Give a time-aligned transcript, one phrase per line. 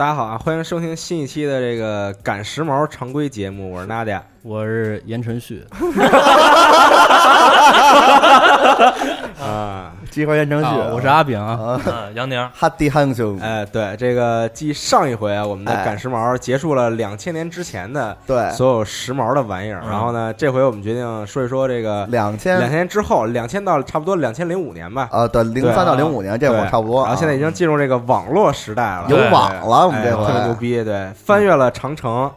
[0.00, 5.62] 大家好啊，欢迎收听新一期的这个赶时髦常规节目，我是娜迪亚，我是言承旭。
[9.40, 11.80] 啊，集合言承旭，我是阿炳啊，
[12.14, 18.50] 杨宁，哈迪汉兄，哎，对，这个继上一回啊，我们的赶时髦结束了两千年之前的对。
[18.50, 22.58] 所有时髦的玩意儿，然后呢，这回我们决定说一说这个两千。
[22.58, 32.30] 两千年之后，两千到差不多两千零五年吧，啊，对，零三到零五年这会儿差不多，然后现在已经进入这个网络时代了，有网了，我们这回特别牛逼，对，翻越了长城，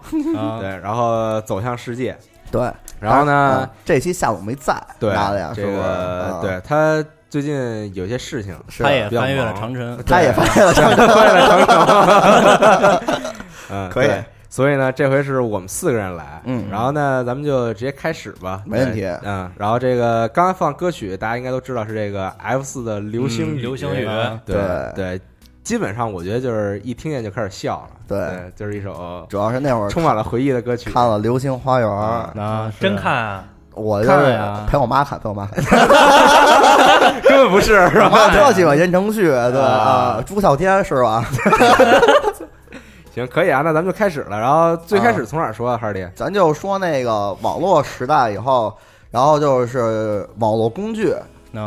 [0.59, 2.15] 对，然后走向世界，
[2.53, 2.71] 对。
[2.99, 3.69] 然后呢？
[3.83, 13.33] 这期下午没在，对呀，这个对他最近有些事情，他也 翻越了长城，他 也翻越了长城，翻越了长城。
[13.71, 14.09] 嗯，可以。
[14.47, 19.03] 所以呢，这回是我们四个人来，嗯，然后呢，咱们就直接开始吧，没问题。
[19.23, 24.07] 嗯，然后这个刚刚放歌曲，大家应该都知道是这个 F 四的流星雨，流星雨，
[24.45, 24.55] 对
[24.95, 25.19] 对。
[25.63, 30.91] 基本上我觉得就是一听见就开始笑了，对，就是一首主要是那会儿充满了回忆的歌曲。
[30.91, 33.45] 看了《流星花园》啊，真看啊！
[33.75, 35.63] 我就是，陪我妈看，陪我妈看，
[37.23, 38.29] 根本不是，是吧？
[38.29, 41.25] 特喜欢言承旭，对啊，朱孝天是吧？
[43.15, 44.37] 行，可以啊，那咱们就开始了。
[44.39, 46.07] 然后最开始从哪说啊，哈迪？
[46.13, 48.75] 咱就说那个网络时代以后，
[49.09, 51.15] 然后就是网络工具。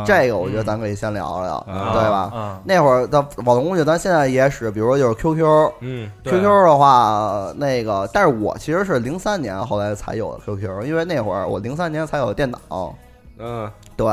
[0.05, 2.59] 这个我觉得咱可以先聊聊，对吧？
[2.63, 12.93] 那会儿的网络工具，咱现在也使，比如说就是 QQ，嗯，QQ 的话，那个，但是我其实是零三年后来才有的 QQ，因为那会儿我零三年才有电脑，
[13.39, 14.07] 嗯，对。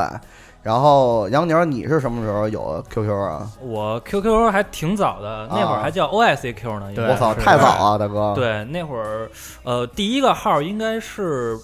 [0.63, 3.47] 然后杨宁，你是什么时候有 QQ 啊？
[3.61, 7.07] 我 QQ 还挺早的，那会儿还叫 OICQ 呢。
[7.07, 8.33] 我操，太早啊，大哥！
[8.33, 9.29] 对，那会儿
[9.63, 11.55] 呃，第一个号应该是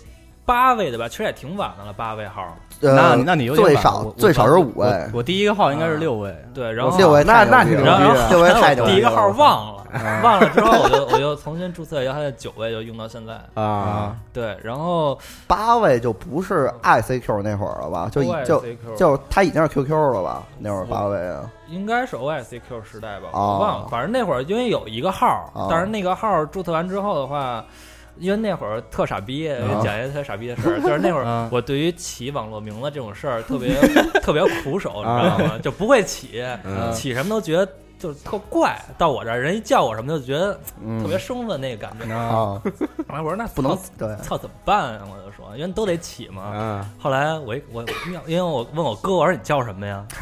[0.46, 1.10] 八位的吧？
[1.10, 2.56] 其实也挺晚的了，八位号。
[2.82, 9.84] 那那你最少最少是五位，我第一个号应该是六位，对，然后六位那那你然后六位太牛第一个号忘了，
[10.24, 14.16] 忘了之后我就我就重新注册，然后九位就用到现在啊。
[14.34, 18.10] 对，然后八位就不是 ICQ 那会儿了吧？
[18.12, 18.64] 就就
[18.98, 20.44] 就他已经是 QQ 了吧？
[20.58, 23.30] 那会儿八位啊，应该是 OICQ 时代吧？
[23.34, 27.64] 我忘了，反正那会儿因为有一个号，但是那个号注册完之后的话。
[28.22, 29.50] 因为那会儿特傻逼，
[29.84, 33.76] 讲一个特傻逼的事儿，就是那会儿我对于起网络名字这种事儿特别
[34.22, 35.60] 特别苦手，你知道吗？
[35.62, 36.44] 就不会起，
[36.94, 37.68] 起什么都觉得
[38.02, 38.76] 就是特怪。
[38.98, 40.54] 到我这儿，人一叫我什么，就觉得
[41.02, 42.14] 特别生分那个感觉。
[42.14, 42.60] 啊，
[43.08, 45.02] 后来我说那不能对，操怎么办啊？
[45.04, 46.84] 我就说，因为都得起嘛。
[47.00, 47.86] 后来我我
[48.26, 50.04] 因为我问我哥，我说你叫什么呀？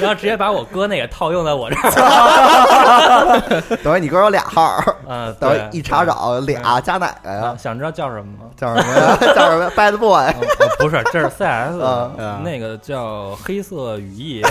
[0.00, 1.90] 然后直接把我哥那个套用在我这儿。
[3.82, 7.56] 等于你哥有俩号，嗯，等于一查找俩加哪个呀？
[7.58, 8.44] 想知道叫什么吗？
[8.56, 9.16] 叫什么呀？
[9.34, 10.32] 叫什么？Bad Boy？
[10.78, 11.78] 不是，这是 CS，
[12.42, 14.42] 那个叫黑色羽翼。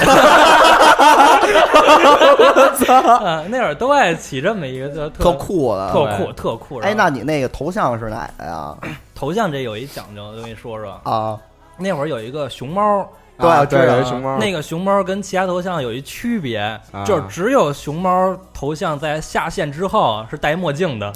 [3.50, 6.80] 那会儿都爱起这么一个叫特酷的，特酷特酷。
[6.80, 8.76] 哎，那你那个头像是哪个呀？
[9.16, 11.38] 头像这有一讲究，我跟你说说啊。
[11.78, 13.08] 那会儿有一个熊猫。
[13.36, 21.12] 对对，熊猫那个熊猫跟其他头像有一区别，就是只有熊猫头像在下线之后是戴墨镜的，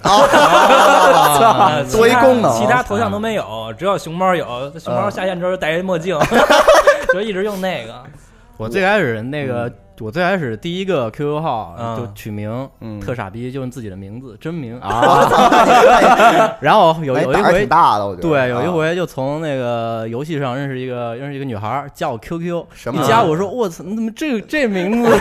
[1.92, 4.46] 多一功能，其他头像都没有，只有熊猫有。
[4.80, 6.18] 熊猫下线之后戴一墨镜，
[7.14, 7.94] 就一直用那个。
[8.58, 9.72] 我最开始那个。
[10.00, 12.70] 我最开始第一个 QQ 号就取名
[13.04, 14.80] 特傻逼，就用自己的名字真名。
[14.80, 16.56] 啊。
[16.62, 18.28] 然后有有一回大的，我觉得。
[18.28, 25.10] 对，有一回就从那个游戏上认识一个认识一个女孩，加我 QQ，一加我说我操，你怎么这这名字？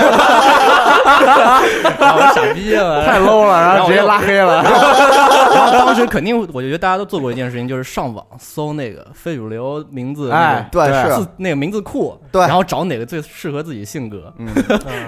[1.99, 4.63] 然后我傻逼了， 太 low 了，然后直接拉黑了。
[4.63, 11.27] 然后当时肯定，我就觉得大家都做过一件事情，就是上网搜那个非主流名字，哎，对，是。
[11.39, 14.49] 那个名字库，对，然后找哪个最适合自己性格，嗯。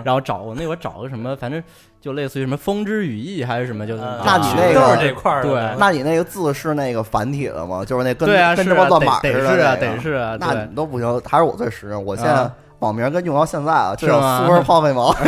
[0.04, 1.62] 然后找我那会儿找个什么，反正
[2.00, 7.84] 就类似于什么风之羽翼还是什么，就那你那个这块儿对，那你那个字是那个繁体的吗？
[7.84, 12.04] 就是那跟跟什么乱码似的，得是啊，得是啊，那你都不行，还是我最实用。
[12.04, 12.50] 我现在
[12.80, 15.12] 网名跟用到现在啊，就叫苏文泡废毛。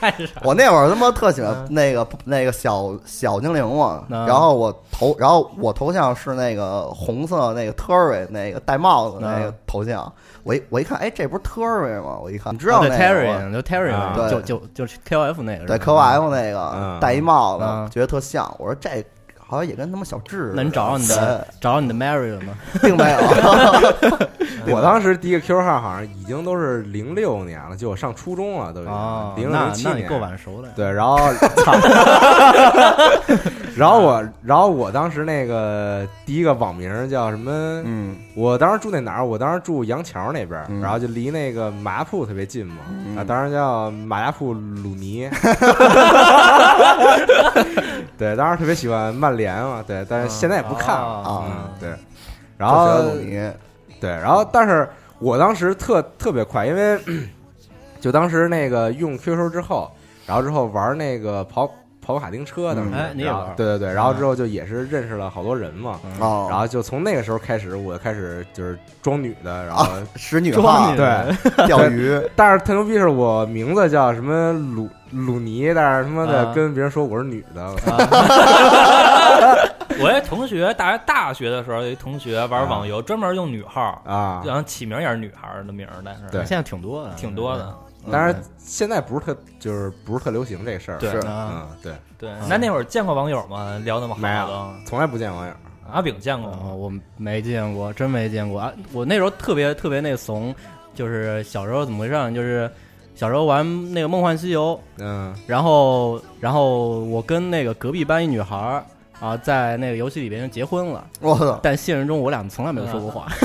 [0.00, 0.40] 太傻！
[0.42, 10.10] 我那会儿他妈特喜欢那个那个小小精灵嘛，然后我头，然后我头像是那个红色那个 Terry 那个戴帽子那个头像。
[10.42, 12.18] 我一我一看，哎，这不是 Terry 吗？
[12.22, 18.50] 我一看，你知道那个 Terry 就 Terry 嘛，就就就 K O F 那个，对 K O F 那个戴一帽子，觉得特像。
[18.58, 18.88] 我说这
[19.38, 20.52] 好像也跟他妈小智。
[20.56, 22.54] 那你找着你的找着你的 Mary 了吗？
[22.80, 23.18] 并没有。
[24.72, 28.92] 我当时第一个 QQ 号好像已经都是零六年了，就我上初中了，都已经
[29.36, 30.68] 零六七年，够晚熟的。
[30.76, 31.18] 对，然后，
[33.76, 37.50] 然后我，然后我当时那个第一个网名叫什么？
[37.84, 39.24] 嗯，我当时住那哪儿？
[39.24, 42.76] 我当时住杨桥那边，然后就离那个马家铺特别近嘛。
[43.16, 45.28] 啊，当时叫马家铺鲁尼。
[48.18, 49.82] 对，当时特别喜欢曼联嘛。
[49.86, 51.44] 对，但是现在也不看了啊。
[51.80, 51.90] 对，
[52.56, 53.02] 然后。
[54.00, 54.88] 对，然后但是
[55.18, 56.98] 我当时特特别快，因为
[58.00, 59.90] 就当时那个用 QQ 之后，
[60.26, 61.70] 然后之后玩那个跑
[62.00, 63.54] 跑卡丁车的，哎，你也玩？
[63.54, 69.86] 对对对，然后之后就也是认识了好多人嘛，然后就从那个时候开始，我开始就是装女的，然后
[70.16, 71.06] 使女装对
[71.68, 77.70] 钓鱼，但是特牛逼是我名字叫什么鲁鲁尼，但是他妈的跟别人说我是女的。
[80.02, 87.74] 我一同学，大学大学的时候，有一同学玩网游，专门用女号啊，然后起名也是女孩的名，但是对，现在挺多的，挺多的。
[88.10, 90.98] 但是现在不是特，就是不是特流行这事儿。
[91.00, 92.30] 是，嗯，对对。
[92.48, 93.78] 那那会儿见过网友吗？
[93.84, 94.20] 聊那么好？
[94.20, 95.52] 没有，从来不见网友。
[95.92, 96.72] 阿炳见过吗？
[96.72, 98.72] 我没见过，真没见过啊！
[98.92, 100.54] 我那时候特别特别那怂，
[100.94, 102.32] 就是小时候怎么回事？
[102.32, 102.70] 就是
[103.14, 103.62] 小时候玩
[103.92, 108.82] 那个《梦幻西游》，嗯，然后然后我跟那个隔壁班一女孩。
[109.20, 111.58] 啊，在那个游戏里边结婚了，我操！
[111.62, 113.26] 但现实中我俩从来没有说过话。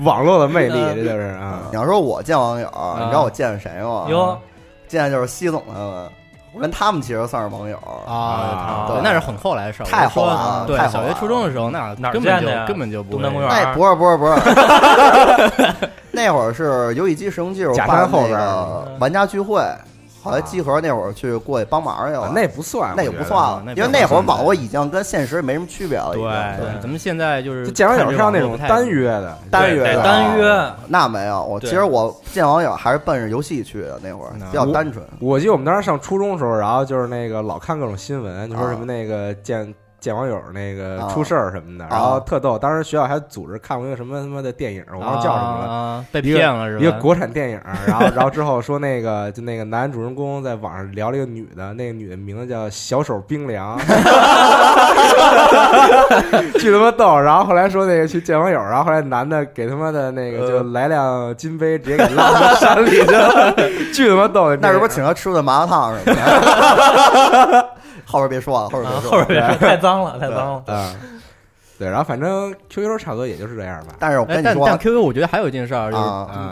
[0.00, 1.62] 网络的魅力，这就是啊！
[1.70, 2.68] 你要说我见网友，
[3.00, 4.06] 你知道我见谁吗？
[4.08, 4.38] 哟，
[4.86, 6.08] 见的就是西总他们，
[6.54, 8.86] 我跟他们其实算是网友啊。
[8.88, 10.64] 对，那是很后来的事儿，太后了。
[10.66, 13.12] 对，小学初中的时候，那哪根本就根本就不。
[13.12, 13.50] 东南公园？
[13.50, 14.34] 那不是不是不是，
[16.12, 19.60] 那会儿是游戏机使用技术办那个玩家聚会。
[20.24, 26.12] 后来集合那会儿去过去帮忙去了，那不算，那也不算了，因为那会儿网络已经跟现实没什么区别了。
[26.14, 31.44] 对对，咱们现在就是见网友上那种单约的，单约的单约，那没有。
[31.44, 35.04] 我其实我见网友还是奔着游戏去的，那会儿比较单纯。
[35.20, 39.74] 我记得我们当时上初中的时候，然后就是那个老看各种新闻，就说什么那个见。
[40.04, 42.58] 见网友那个出事儿什么的，然后特逗。
[42.58, 46.82] 当时学校还组织看过一个什么他妈的电影，我忘了叫什么了，被骗了是吧？
[46.82, 47.58] 一个国产电影。
[47.86, 53.78] 然后，然后之后说那个就那个男主人公在网上聊了一个女的，那个女的名字叫小手冰凉，
[56.58, 57.18] 巨他妈逗。
[57.18, 63.54] 然后后来说那个去见网友，然后后来男的给他妈的那个就来辆金杯，直接给拉到山里去了，
[63.94, 64.54] 巨他妈逗。
[64.56, 67.68] 那是不是请他吃的麻辣烫什么的？
[68.04, 70.62] 后边别说了，后边别说，后边别说，太脏了，太脏了。
[70.66, 71.20] 嗯，
[71.78, 73.94] 对，然后反正 QQ 差不多也就是这样吧。
[73.98, 76.02] 但是我跟你说，但 QQ 我觉得还有一件事儿，就是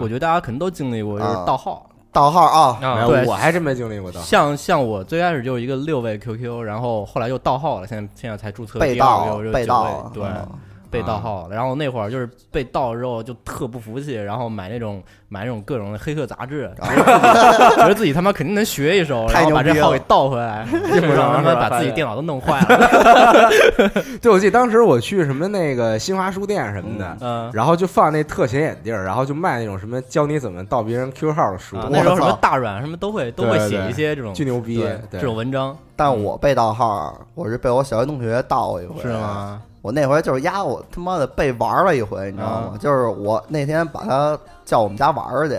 [0.01, 1.87] 我觉得大家可能都经历过，就是盗号。
[2.13, 4.21] 盗号啊，对，我还真没经历过盗。
[4.21, 10.23] 像像我最开始就是一个六位 QQ，然后后来又盗号了，现在现在才注册被盗，被盗，对。
[10.93, 23.51] 被盗号了，然后那会儿就是被盗之后就特不服气，然后买那种买那种各种的黑客杂志，觉得自己他妈肯定能学一手，然后把这号给盗回来， 一会儿让他们把自己电脑都弄坏了。
[24.21, 35.75] 对，我记得当时我去什么那个新华书店什么的，嗯，然后就放那特显眼地儿，然后就卖那种什么教你怎么盗别人 QQ 号的书，那时候什么大软什么都会都会写一些这种巨牛逼这种文章。
[35.95, 39.63] 但我被盗号，我是被我小学同学盗过一回，是吗？
[39.83, 42.79] 我那回就是压我他妈的被玩了一回，你知道吗？
[42.81, 45.59] 就是我那天把他叫我们家玩去，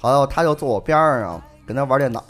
[0.00, 2.20] 后来他就坐我边上跟他玩电脑，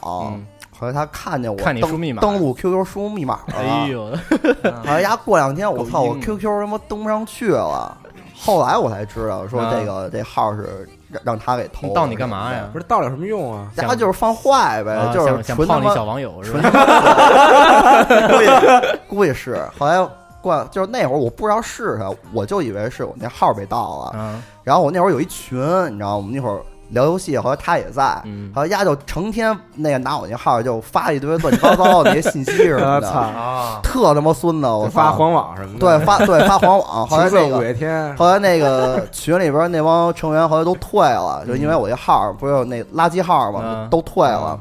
[0.78, 4.10] 后来他看见我看你输密码，登录 QQ 输密码了，哎呦，
[4.84, 7.96] 后来压过两天我操，我 QQ 他妈登不上去了，
[8.38, 12.68] 后来我才知道说这个这号是让让他给偷，盗你干嘛呀？
[12.70, 13.70] 不是盗有什么用啊？
[13.74, 16.68] 他就是放坏呗，就是想泡你小网友是吧？
[18.28, 20.06] 估计估计是后来。
[20.44, 24.12] 惯就是那会儿我不知道是啥，我就以为是我那号被盗了。
[24.14, 26.60] 嗯，然后我那会儿有一群，你知道，我们那会儿
[26.90, 37.06] 聊游戏，后来他也在，嗯，后来丫就成天那个拿我那号就发一堆乱七八糟的那些信息什么的， 啊，特他妈孙子，我发黄网什么的，对，发对发黄网。
[37.06, 44.60] 后来那个五月天，后来那个群里边那帮成员后来都退了，就因为我这号不是有那垃圾号嘛，都退了。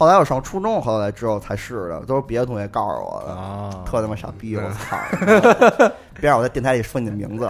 [0.00, 4.56] 后来我上初中，后来之后才是的，都是别的同学告诉我的，特他妈傻逼！
[4.56, 4.96] 我操！
[6.18, 7.46] 别让我在电台里说你的名字，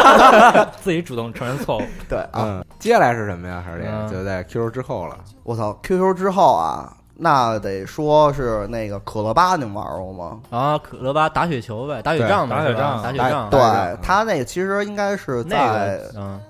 [0.80, 1.82] 自己主动承认错误。
[2.08, 3.62] 对啊，接下来是什么呀？
[3.62, 5.18] 还是这个就在 QQ 之后了？
[5.42, 6.96] 我操！QQ 之后啊。
[7.18, 10.38] 那得说是那个可乐吧，你们玩过吗？
[10.50, 13.48] 啊，可乐吧打雪球呗，打雪仗，打雪仗，打雪仗。
[13.48, 13.60] 对
[14.02, 15.98] 他那个其实应该是在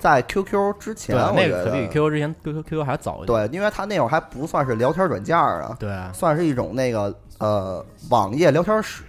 [0.00, 3.48] 在 QQ 之前，那个比 QQ 之前 QQ QQ 还早一点。
[3.48, 9.04] 对，因为他那会儿还不算是聊天软件啊，对，算是一种那个呃网页聊天室，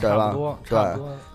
[0.00, 0.36] 对吧？
[0.68, 0.76] 对，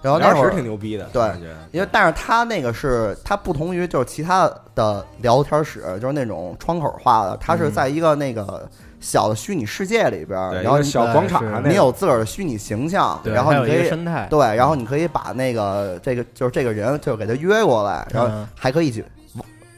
[0.01, 1.31] 然后那会儿挺牛逼的，对，
[1.71, 8.69] 因为但是他那个是它不同于就是其他的聊天室，就是那种窗口化的，它是在一个那个。
[8.99, 13.89] 小的虚拟世界里边，然后小广场，你有自个儿的虚拟形象，然后你可以
[14.29, 19.03] 对，然后你可以把那个这个就是这个人就给他约过来，然后还可以一起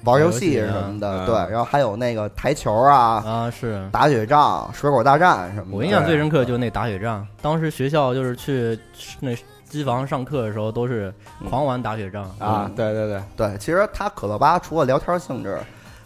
[0.03, 3.87] 玩游戏什么的，对，然后还有那个台球啊啊是。
[3.91, 5.77] 打雪仗、水果大战什么的。
[5.77, 8.79] 我印象最深刻就是那打雪仗，当时学校就是去
[9.19, 9.37] 那
[9.69, 11.13] 机房上课的时候都是
[11.47, 12.23] 狂玩打雪仗。
[12.39, 13.21] 啊，对对对。
[13.37, 15.59] 对，其实它可乐吧除了聊天性质。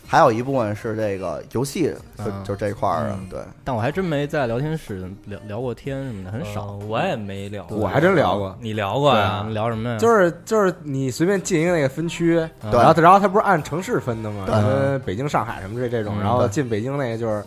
[0.07, 3.39] 还有一部分是这个游戏，就就这块儿啊，对。
[3.63, 6.73] 但我还真没在聊天室聊聊过天什么的，很少。
[6.87, 8.55] 我也没聊，我还真聊过。
[8.61, 9.45] 你聊过呀？
[9.49, 9.97] 聊什么呀？
[9.97, 14.45] 就是就是你随便进一个那个分区，然后然后它不是按城市分的吗？
[14.47, 17.43] 跟北京、上海什么这这种，然后进北京那个就是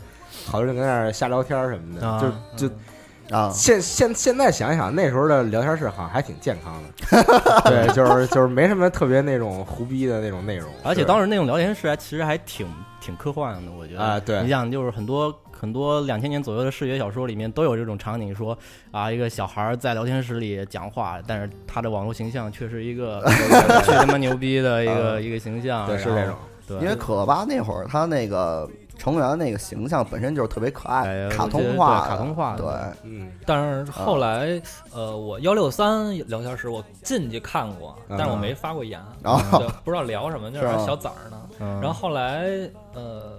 [0.47, 2.75] 好多人在那儿瞎聊天什么的，就就。
[3.31, 7.23] 啊，现现现在想想，那时候的聊天室好像还挺健康的，
[7.69, 12.67] 对，就是就是没什么特别那种胡逼的那种内容，而且当时那种聊天室还其实还挺
[13.01, 14.01] 挺科幻的，我觉得。
[14.03, 18.57] 啊，对，你想就是很多很多两千年左右的视觉小说里面都有这种场景，说
[18.91, 23.23] 啊一个小孩在聊天室里讲话，但是他的网络形象却是一个
[23.85, 26.35] 巨他妈牛逼的一个一个形象，对，是这种，
[26.67, 28.67] 对，因为可乐吧那会儿他那个。
[28.99, 32.67] 成员那个形象本身就是特别可爱，卡通化，卡通化，对，
[33.05, 33.31] 嗯。
[33.47, 34.61] 但是后来，
[34.93, 39.01] 呃，我幺六三聊天室我进去看过，但是我没发过言，
[39.85, 41.41] 不知道聊什么，就是小崽儿呢。
[41.81, 42.49] 然后后来，
[42.93, 43.39] 呃，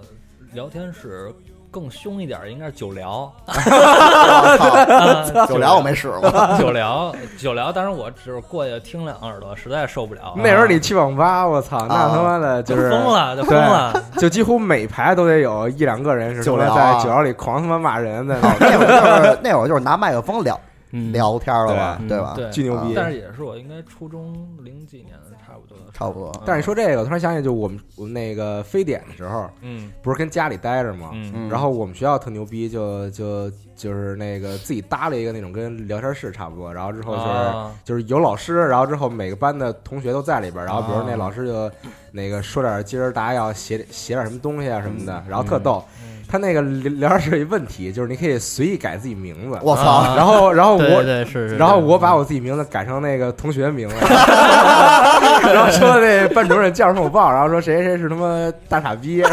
[0.54, 1.32] 聊天室。
[1.72, 3.32] 更凶一点应该是九聊，
[5.48, 10.34] 九聊我没使过， 九聊九聊，但是我只是过去听两耳朵，实在受不了。
[10.38, 18.36] 那时候你去网吧，我操，那他妈的就是疯了，就疯了，就几乎每排都得有一两个人是九聊，在九聊里狂他妈骂人的。
[18.60, 20.60] 那会儿就是那会儿就是拿麦克风聊
[21.12, 22.36] 聊天了吧，对吧？
[22.52, 22.94] 巨牛逼。
[22.96, 24.34] 但是也是我应该初中
[24.64, 25.16] 零几年。
[25.94, 41.72] 差不多，但是你说这个，我突然想起，就我们我们那个非典的时候，嗯，不是跟家里待着嘛，嗯，然后我们学校特牛逼，就就就是那个自己搭了一个那种跟聊天室差不多，然后之后就是就是有老师，然后之后每个班的同学都在里边，然后比如那老师就
[42.12, 45.84] 那个说点今儿大家要写写点什么东西啊什么的，然后特逗。
[46.32, 49.58] 他那个聊天室有一问题，就是你可以随意改自己名字。
[49.64, 50.14] 我操！
[50.16, 53.96] 然后，然后我，对是，然后我把我自己名字改成那个同学名字，
[55.52, 55.72] 然后
[56.40, 59.18] 班主任叫上我报，然后说谁谁谁是他妈大傻逼，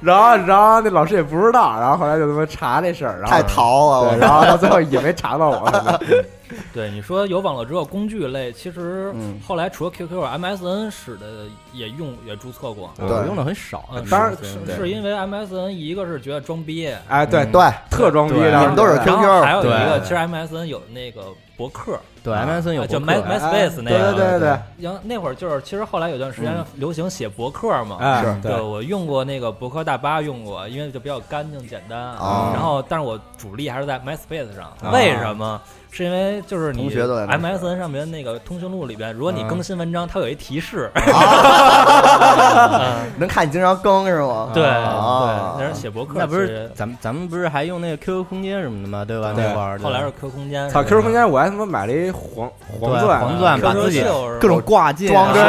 [0.00, 6.00] 然后，然后那老师也不知道，然后后来就他妈查这事儿，太淘了，然后到最后也没查到我。
[6.72, 9.12] 对你说有网络之后，工具类其实
[9.46, 13.88] 后来除了 QQ、MSN 使的也用也注册过，对，用的很少。
[14.10, 14.32] 当然
[14.76, 21.22] 是因为 MSN 一个是觉得装逼，哎，对对，特装逼，你们都是 QQ，还有一个其实 MSN 有那个
[21.56, 21.98] 博客。
[22.22, 24.58] 对，MSN 有就 My MySpace 那个，对对对。
[24.78, 28.36] 然后那会儿就是，其实后来有段时间流行写博客嘛，是。
[28.42, 31.98] 对，我用过那个博客大巴，用过，因为就比较干净简单。
[31.98, 34.72] 然后，但是我主力还是在 MySpace 上。
[34.92, 35.60] 为什么？
[35.94, 40.90] 是因为就是你 MSN 上面那个通讯录里边，如果你更新文章，它有一提示，
[43.18, 44.48] 能看你经常更是吗？
[44.54, 44.72] 对对，
[45.58, 46.14] 那是写博客。
[46.16, 49.04] 那不是咱们咱们不是还用那个 QQ 空间什么的吗？
[49.04, 49.34] 对吧？
[49.36, 50.66] 那会儿后来是 QQ 空间。
[50.70, 52.50] 操，QQ 空间我还他妈买了一黄
[52.80, 54.04] 黄钻，黄钻把自己
[54.40, 55.44] 各种挂件装上，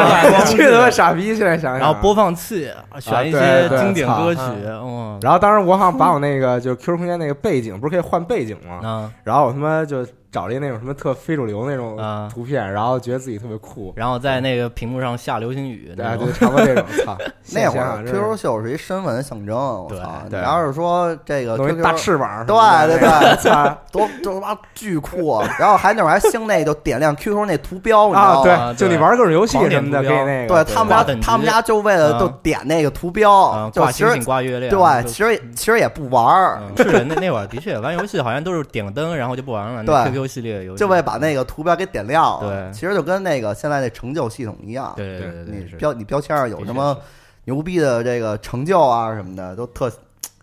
[0.55, 1.35] 这他妈傻逼！
[1.35, 8.79] 现在想想，然后播放器选一些经典歌曲，嗯，然后当时我好像把我那个就 QQ 空间那个背景不是可以换背景吗？
[8.83, 10.05] 嗯，然后我他妈就。
[10.33, 11.95] 找了一那种什么特非主流那种
[12.33, 16.83] 图片，然后觉得自己特别酷，然后在那个屏幕上下流星雨，对对，差不多这种。
[17.05, 17.15] 操，
[17.53, 20.23] 那会儿 QQ 秀是一身份象征，我操！
[20.27, 22.55] 你要是说这个大翅膀，对
[22.87, 22.99] 对
[23.43, 25.39] 对， 多都他妈巨酷！
[25.59, 28.73] 然后还那会儿还兴那就点亮 QQ 那图标，你知道吗？
[28.73, 30.63] 对，就你玩各种游戏什么的，给那个。
[30.63, 34.71] 对他们家，他们家就为了就点那个图标，就其实挂月亮。
[34.71, 36.59] 对，其实其实也不玩。
[36.77, 39.83] 是那那会儿的确玩游戏，好像都是点个灯，然后就不玩了。
[39.83, 41.03] 对系列游戏就为。
[41.03, 46.97] 把那个图标给点亮，对，其实就跟那个现在那成就系统一样，对对对，你标你标签上有什么
[47.43, 49.91] 牛逼的这个成就啊什么的，都特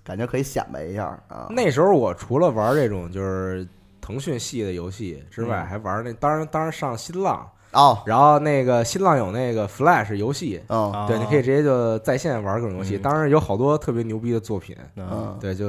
[0.04, 1.46] 感觉可以显摆一下啊。
[1.48, 3.66] 那时候我除了玩这种就是
[4.02, 15.66] 腾讯系的游戏之外，还玩那当然当然上新浪哦，然后那个新浪有那个 Flash 游戏，嗯，对，你可以直接就在线玩各种游戏，当然有好多特别牛逼的作品，嗯，对，就。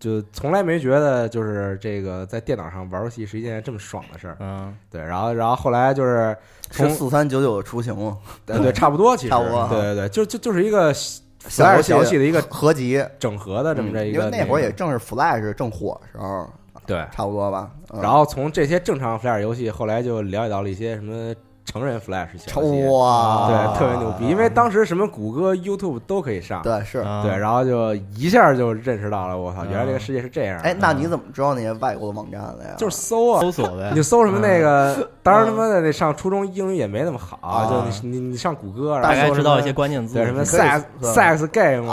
[0.00, 6.34] 就从来没觉得就是这个在电脑上玩游戏是一件这么爽的事儿，嗯，对，然后然后后来就是
[6.70, 8.16] 从四三九九的雏形嘛，
[8.46, 9.28] 对， 差不多，其实。
[9.28, 13.04] 差不多，对对对，就就就是一个 Flash 游戏的一个合集。
[13.18, 16.50] 整合的这么着一个，因为那会儿也正是 Flash 正火时候，
[16.86, 17.70] 对，差不多吧。
[18.00, 21.34] 然后从这些正常 Flash 游戏，后来就了解到了一些什么。
[21.70, 22.60] 成人 Flash 小
[22.90, 27.04] 哇，对，特别牛逼，因为当时什么谷歌、YouTube 都可以上，对，是。
[27.22, 30.58] 对，然后就一下就认识到了，我操，原来这个世界是这样。
[30.64, 32.70] 哎，那你怎么知道那些外国的网站的呀？
[32.76, 41.88] 就是搜啊，搜索呗，你就搜什么那个，当时他妈的那上初中英语也没那么好，就你你你上谷歌，大概知道一些关键字，对，什么 sex sex game。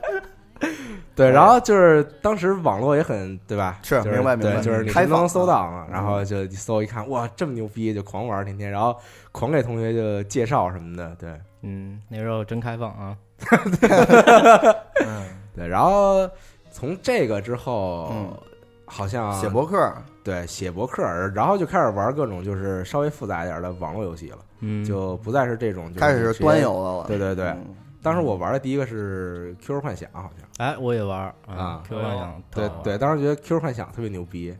[1.16, 3.78] 对，然后就是当时网络也很对吧？
[3.82, 5.86] 是明白明白，就是你都能搜到嘛。
[5.90, 8.94] 然后就搜一看，哇，这么牛逼，就狂玩天天，然后
[9.32, 11.16] 狂给同学就介绍什么的。
[11.18, 11.30] 对，
[11.62, 13.16] 嗯，那时候真开放啊。
[15.06, 15.24] 嗯，
[15.56, 15.66] 对。
[15.66, 16.28] 然后
[16.70, 18.12] 从这个之后，
[18.84, 19.90] 好像写博客，
[20.22, 21.02] 对，写博客，
[21.34, 24.38] 然后就开始玩各种就是稍微复杂一点的网络游戏了。
[24.60, 27.06] 嗯，就不再是这种，开始是端游了。
[27.06, 27.56] 对对对。
[28.02, 30.48] 当时我玩的第一个是 QQ 幻想，好像。
[30.66, 34.54] 哎，我也玩啊，QQ 幻想，对对，当时觉得 QQ 幻想特别牛逼，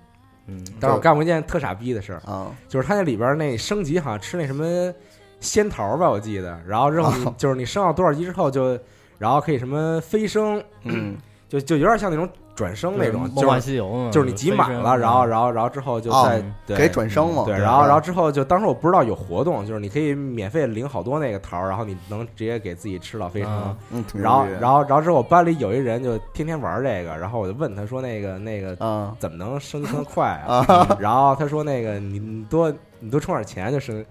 [0.46, 2.20] 嗯，但是我干过一件特傻逼的事儿。
[2.20, 4.92] 啊，就是它那里边那升级好像吃那什么
[5.40, 8.78] 仙桃吧，我记得，然后之后就是你升到多少级之后就，
[9.18, 11.16] 然后可以什么飞升，嗯，
[11.48, 12.28] 就就有点像那种。
[12.56, 16.42] 转生那种，梦幻西游，就是你集满了，然后，然后，然后之后就再
[16.74, 17.44] 给转生嘛。
[17.44, 23.76] 对，然后，然后之后就当时我不知道有活动，就是你可以免费领好多那个桃，然后你能直接给自己吃到飞升。
[23.92, 28.74] 嗯，然后，然后，然后之后我班里有一人就天天玩这个，然后我就问他说：“那个，那个，
[29.18, 30.64] 怎么能升升快啊？”
[30.98, 34.04] 然后他说：“那个你多你多充点钱就升。”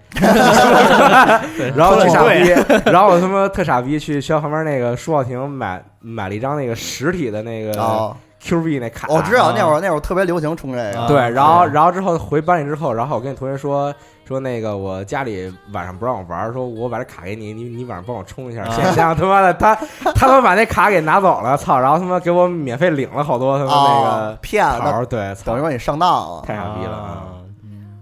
[1.74, 2.54] 然后特傻逼，
[2.90, 8.14] 然后我他妈特傻逼去学校旁边那个书报亭买买了一张那个实体的那个。
[8.38, 11.08] Q 币那卡，我知道那会儿那会儿特别流行充这个。
[11.08, 13.92] 对，然后然后之后回班里之后，然后我跟你同学说
[14.28, 18.62] 说那个我家里晚上不让我玩，说我把这卡给你，你你晚上帮我充一下。
[18.70, 19.74] 现在他妈的他
[20.14, 21.80] 他们把那卡给拿走了，操！
[21.80, 27.35] 然后他妈给我免费领了好多他妈那个骗桃，对，等于说你上当了，太傻逼了。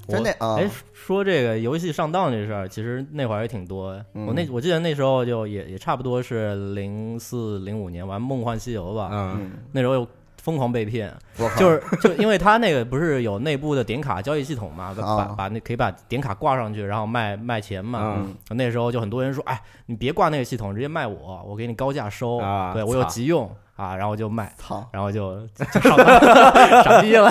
[0.08, 0.56] 真的啊！
[0.58, 3.92] 哎，说这个游戏上当这事儿，其实那会儿也挺多。
[4.12, 9.08] 我那我记得那时候就也也差不多是零四零五年玩《梦幻西游》吧。
[9.12, 10.08] 嗯，那时候又。
[10.44, 11.10] 疯狂被骗，
[11.56, 18.22] 就是就因为他那个不是有内部的点卡交易系统嘛，把把那可以把点卡挂上去，然后卖卖钱嘛。
[18.50, 22.42] 那时候就很多人说，哎，你别挂那个系统，直接卖我，我给你高价收。
[22.74, 25.36] 对我有急用啊，然后就卖，操然后就
[25.82, 27.30] 傻逼了，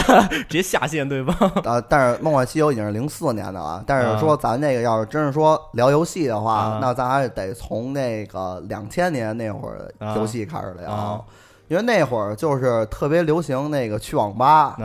[0.49, 1.51] 直接下线对方。
[1.63, 11.25] 呃， 但是《梦幻西游》已经是零四年的了，但是说咱那个要是真是说聊游戏的话，那咱还得从那个两千年那会儿游戏开始聊。
[11.69, 14.75] 因为那会儿就是特别流行那个去网吧，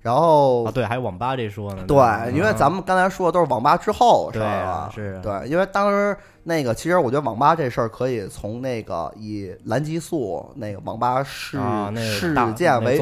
[0.00, 1.84] 然后啊对，还有网吧这说呢。
[1.86, 1.96] 对，
[2.32, 5.20] 因为咱们刚才说的都是网吧之后事儿了，是。
[5.22, 6.16] 对，因为当时
[6.48, 11.58] 那个其实我觉得网吧这事儿可以从那个以蓝激素那个网吧事
[11.96, 13.00] 事件为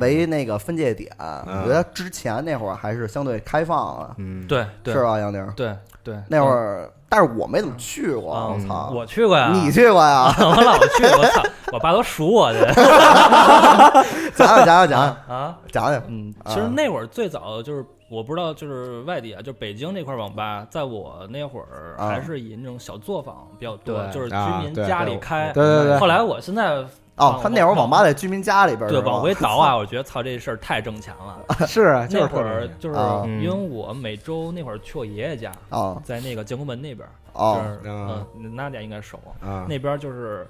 [0.00, 4.14] 为那个分界点，我觉得之前那会儿还是相对开放的。
[4.16, 5.46] 嗯，对，是吧，杨宁？
[5.54, 6.90] 对对，那会儿。
[7.10, 8.92] 但是我没怎么去过，我操！
[8.94, 10.30] 我去过呀，你去过呀？
[10.38, 11.42] 我老去，我操！
[11.72, 12.58] 我爸都数我去。
[14.36, 16.02] 讲讲讲讲啊，讲讲。
[16.06, 25.52] 嗯，其实那会儿最早就是我不知道，就是外地啊，就北京那块网吧，在我那会儿还是以那种小作坊比较多，就是居民家里开。
[25.52, 25.98] 对对对。
[25.98, 26.84] 后来我现在。
[27.18, 31.44] 哦，他那会儿网吧在居民家里边，对，往回倒啊，我觉得操这事儿太挣钱了。
[31.66, 32.96] 是啊，那会儿就是
[33.42, 40.46] 因为我每周那会儿去我爷爷家啊，在那个建国门那边哦，嗯，那家应该熟啊，那边就是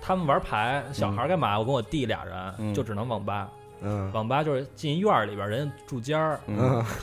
[0.00, 1.58] 他们玩牌，小孩干嘛？
[1.58, 3.48] 我跟我弟俩人就只能网吧。
[3.84, 6.40] 嗯，网吧就是进院里边，人家住间儿，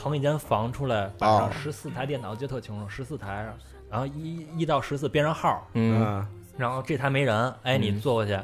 [0.02, 3.46] 腾一间房出来，摆上十四台电脑，记得特清楚，十四台，
[3.90, 8.38] 然后一一到十四编上号，嗯，然后这台没人，哎，你坐过去，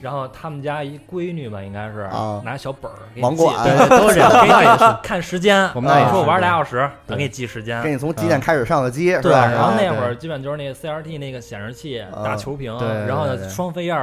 [0.00, 2.08] 然后他们家一闺女吧，应该是
[2.42, 5.70] 拿小本儿，网管，对，都是这样， 给你看时间。
[5.74, 9.32] 我们那也说我玩俩小时，咱给你记时间，给你从几点开始上的机，对。
[9.32, 12.76] 然后那会儿基本就是那个 CRT 那个显示器，打球屏，
[13.06, 13.96] 然后呢双飞燕，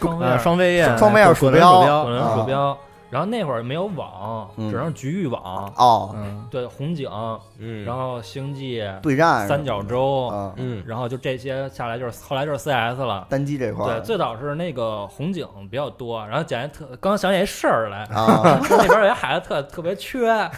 [0.00, 2.78] 双飞双飞页，双飞燕 鼠标，滚轮鼠标。
[3.10, 6.14] 然后那会儿没有网，只能局域网哦。
[6.16, 7.10] 嗯对，红警，
[7.58, 13.86] 嗯，然后星际对战，三角洲，嗯，然后就这些下来就是后来就是 CS 了，单机这块。
[13.86, 16.26] 对，最早是那个红警比较多。
[16.26, 20.50] 然后讲一特，刚想起一事儿来啊， 那边有一孩子特特别缺啊。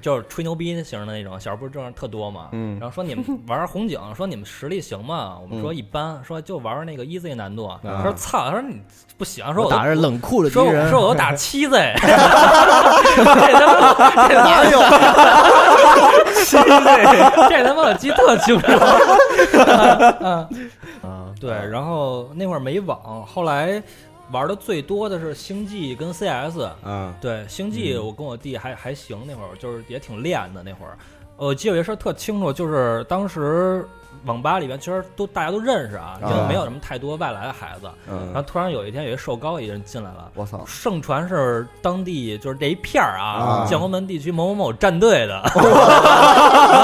[0.00, 2.48] 就是吹牛逼型的那种，小时候不是这样特多嘛？
[2.52, 5.36] 嗯，然后说你们玩红警， 说你们实力行吗？
[5.40, 7.70] 我们说一般，说就玩那个 easy 难度。
[7.82, 8.80] 他说操，他说你
[9.18, 12.02] 不行，说我打着冷酷的敌人，说我打 七 Z， 这
[13.52, 13.92] 他妈
[14.32, 14.78] 哪有
[16.34, 17.48] 七 Z？
[17.50, 18.66] 这他妈我记特清楚。
[21.02, 23.82] 嗯，对，然后那会儿没网，后来。
[24.32, 30.98] 玩的最多的是星际跟 CS，嗯，对，星际我跟我弟还还行，那会儿就是也挺练的那会儿。
[31.36, 33.86] 我记得有一事儿特清楚，就是当时。
[34.24, 37.90] 网吧里边其实都大家都认识啊，因为没有什么太多外来的孩子。
[38.06, 40.30] 然后突然有一天，有一瘦高一人进来了。
[40.34, 40.62] 我操！
[40.66, 45.42] 盛传是当地就是这一片儿啊，建国门地区某某某战队的。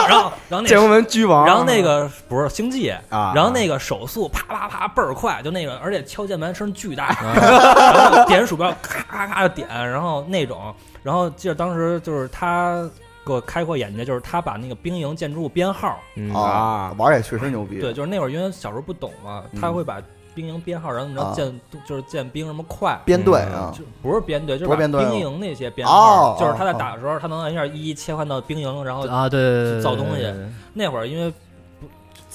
[0.08, 1.46] 然后，然后那建国门居王。
[1.46, 12.88] 然后那个不是星际啊，然后那个手速啪啪啪倍儿快，就那个，而且敲键盘声巨大， 然后点鼠标咔咔咔就点，然后那种，然后记得当时就是他。
[13.28, 16.00] 给我开阔眼界，就是他把那个兵营建筑物编号。
[16.34, 17.78] 啊，玩也确实牛逼。
[17.78, 20.00] 对，就是那会儿因为小时候不懂嘛，他会把
[20.34, 30.32] 兵营编号，然后你知道建就是建兵什么快编队啊，就不是编队，就是兵营那些编号，就是他在打的时候，他能按一下一切换到兵营，然后啊对造东西。
[30.72, 31.32] 那会儿因为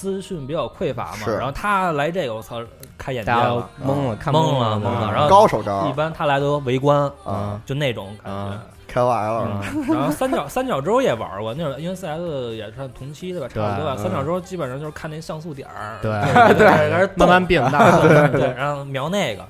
[0.03, 2.61] 资讯比较匮乏嘛，然后他来这个，我操，
[2.97, 5.11] 开眼界了，懵了，懵了，懵了。
[5.13, 8.59] 然后高手招，一般他来都围观啊，就那种感觉。
[8.85, 13.47] 开完了，然后三角三角洲也玩过，那会儿因为 CS 也算同期对吧？
[13.47, 13.95] 差不多吧。
[13.97, 16.11] 三角洲基本上就是看那像素点儿，对。
[16.53, 19.43] 对，慢慢变大， 对，然后瞄那个。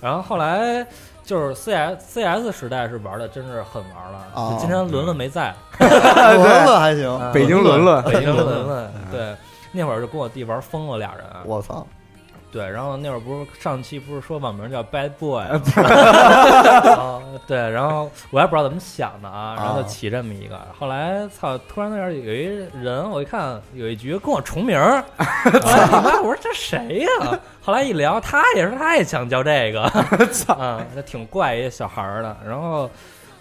[0.00, 0.84] 然后后来
[1.22, 4.56] 就是 CS CS 时代是玩的真是很玩了。
[4.58, 9.36] 今天伦伦没在， 伦伦还行，北京伦伦，北京伦伦，对，
[9.72, 11.86] 那会儿就跟我弟玩疯了，俩人，我操。
[12.52, 15.44] 对，然后那会儿不是上期不是说网名叫 Bad Boy，
[17.46, 20.58] 对，然后我也不知道怎么想的啊，然后就起这么一个。
[20.76, 22.46] 后来操，突然那边有一
[22.82, 27.38] 人，我一看有一局跟我重名， 我说这谁呀？
[27.62, 29.88] 后来一聊，他也是，他也想叫这个，
[30.32, 32.36] 操，这挺怪一小孩儿的。
[32.44, 32.90] 然后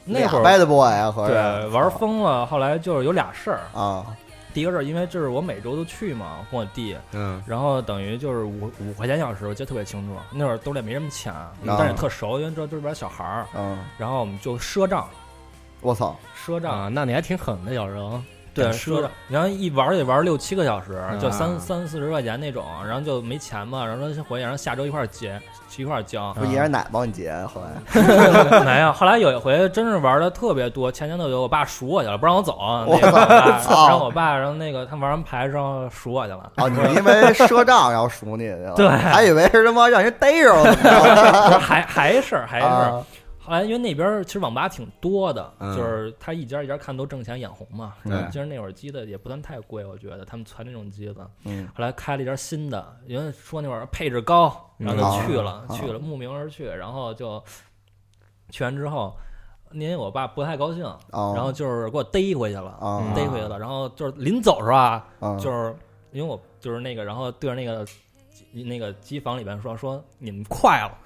[0.05, 2.45] 那会儿 Bad Boy 啊，对，玩疯了。
[2.45, 4.05] 后来就是有俩事儿啊。
[4.59, 10.17] 第一个是因为这是我每周都去嘛，跟我弟，嗯，然后等于就是五五块钱小时，我记得特别清楚。
[10.33, 11.33] 那会儿兜里没什么钱，
[11.65, 15.07] 但是特熟，因为这都是边小孩儿，嗯，然后我们就赊账，
[15.79, 18.21] 我操，赊账啊，那你还挺狠的，小时候。
[18.53, 25.39] 对，赊账，然后一玩得玩六七个小时，就三三四十块钱那种，然后就没钱嘛，然后说先回去，然后下周一块儿结，
[25.77, 26.33] 一块儿交。
[26.33, 28.01] 不爷爷奶帮你结，后来
[28.65, 32.99] 没有，后来有一回真是玩的特别多，前前都有，我爸赎我去了，不让我走，我
[33.63, 36.51] 操，然后我爸，然后那个他玩完牌之后赎我去了。
[36.57, 38.73] 哦，你 因为赊账然后赎你去了？
[38.75, 42.67] 对，还以为是他妈让人逮着了，还还是还是。
[43.49, 47.95] 后来因为那边其实网吧挺多的，就是他一家一家看都挣钱眼红嘛。
[48.31, 51.15] 其实那会儿机子也不算太贵，我觉得他们传那种机子。
[51.73, 57.43] 后来开了一家新的，因为说那会儿配置高，然后就去了，去了慕名而去，然后就
[58.51, 59.17] 去完之后，
[59.71, 62.77] 因为我爸不太高兴，然后就是给我逮回去了，
[63.15, 63.57] 逮回去了。
[63.57, 65.07] 然后就是临走是吧？
[65.39, 65.75] 就是
[66.11, 67.83] 因为我就是那个，然后对着那个。
[68.51, 70.91] 那个机房里边说说你们快了，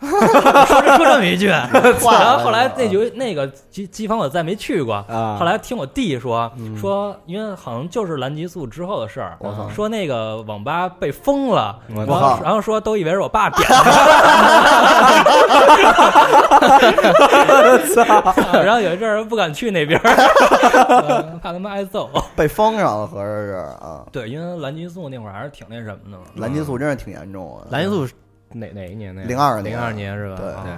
[0.65, 5.03] 说说这么一句， 然后后来那局那个机机房我再没去过，
[5.37, 9.37] 后来听我弟说说，因为好像就是蓝激素之后的事儿，
[9.73, 13.75] 说那个网吧被封了，然后然后说都以为是我爸点的，
[18.63, 19.99] 然后有一阵儿不敢去那边，
[21.41, 27.32] 怕他妈挨揍，被封上了，合着是啊，对，因为蓝激素那会儿还是挺那什么的，蓝激素真是挺严重。
[27.69, 28.07] 蓝元素
[28.51, 29.13] 哪哪一年？
[29.15, 30.37] 那零二，零二年是吧？
[30.37, 30.71] 对。
[30.71, 30.77] 对。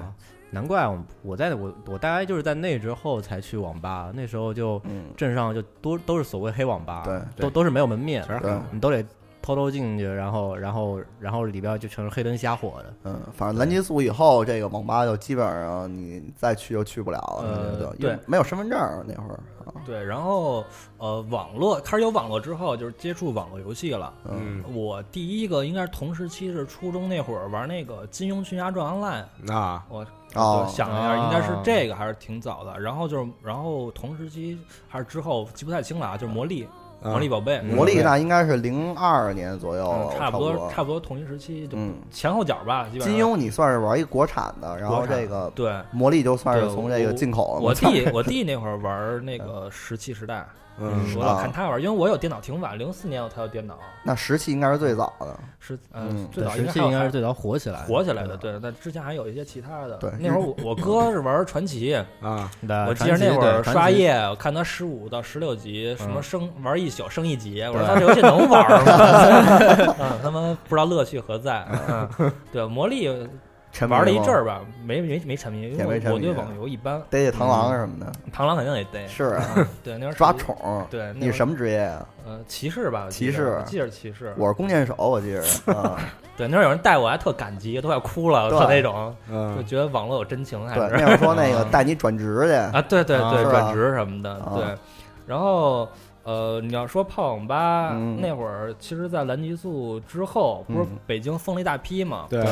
[0.51, 4.81] 难怪我我在我我大概就是在那之后才去网吧，那时候就
[5.17, 8.23] 镇上就都都是所谓黑网吧，对，都都是没有门面，
[8.71, 9.03] 你都得
[9.45, 12.93] 偷偷进去，然后然后然后里边就全是黑灯瞎火的。
[13.03, 19.39] 嗯，反正蓝激素以后，这个网吧就基本上你再去就去不了了，对，没有身份证那会儿。
[19.85, 20.63] 对，然后
[20.97, 24.11] 呃，网络开始有网络之后，就是接触网络游戏了。
[24.27, 29.25] 嗯，我第一个应该是同时期是初中那会儿玩那个《金庸群侠传 Online》。
[29.53, 30.03] 啊，我
[30.33, 32.79] 我想了一下，应该是这个还是挺早的。
[32.79, 36.67] 然后就是，然后同时期还是之后记不太清了啊，就是魔力。
[37.05, 40.99] 魔力宝贝，魔力那应该是零二年左右，差不多差不多。
[40.99, 42.87] 同一时期，嗯，前后脚吧。
[42.99, 45.73] 金庸你算是玩一国产的，然后这个对。
[45.91, 47.59] 魔力就算是从这个进口。
[47.61, 50.45] 我弟 我弟那会儿玩那个石器时代。
[50.77, 53.77] 嗯，我老看他玩，因为我有电脑挺晚，零四年我才有电脑。
[54.03, 58.35] 那石器应该是最早的，是嗯，最早石器应该是最早火起来，火起来的。
[58.35, 59.95] 对，那之前还有一些其他的。
[59.97, 62.49] 对，那会儿我 我哥是玩传奇啊，
[62.87, 69.95] 我记得那会儿刷夜，我看他十五到十六级，什么升玩一宿升一级，我说他这游戏能玩吗？
[69.99, 71.65] 嗯，他们不知道乐趣何在。
[72.51, 73.09] 对，魔力。
[73.89, 77.01] 玩了一阵儿吧，没没没沉迷，因为我对网游一般。
[77.09, 79.05] 逮逮螳螂什么的，螳螂肯定得逮。
[79.07, 80.55] 是啊， 对，那时候抓宠。
[80.89, 82.07] 对，你是什么职业啊？
[82.25, 84.33] 呃，骑士吧，骑士，记着骑士。
[84.37, 85.43] 我是弓箭手，我记着。
[86.37, 89.15] 对，那时候有人带我，还特感激，都快哭了，特那种，
[89.55, 90.65] 就觉得网络有真情。
[90.67, 92.81] 还是那会儿说那个带你转职去啊？
[92.87, 94.63] 对对对，转职什么的，对，
[95.25, 95.89] 然后。
[96.25, 102.25] 呃，你要说泡网吧那会儿，其实，在蓝极速之后，不是北京封了一大批嘛？
[102.27, 102.43] 对。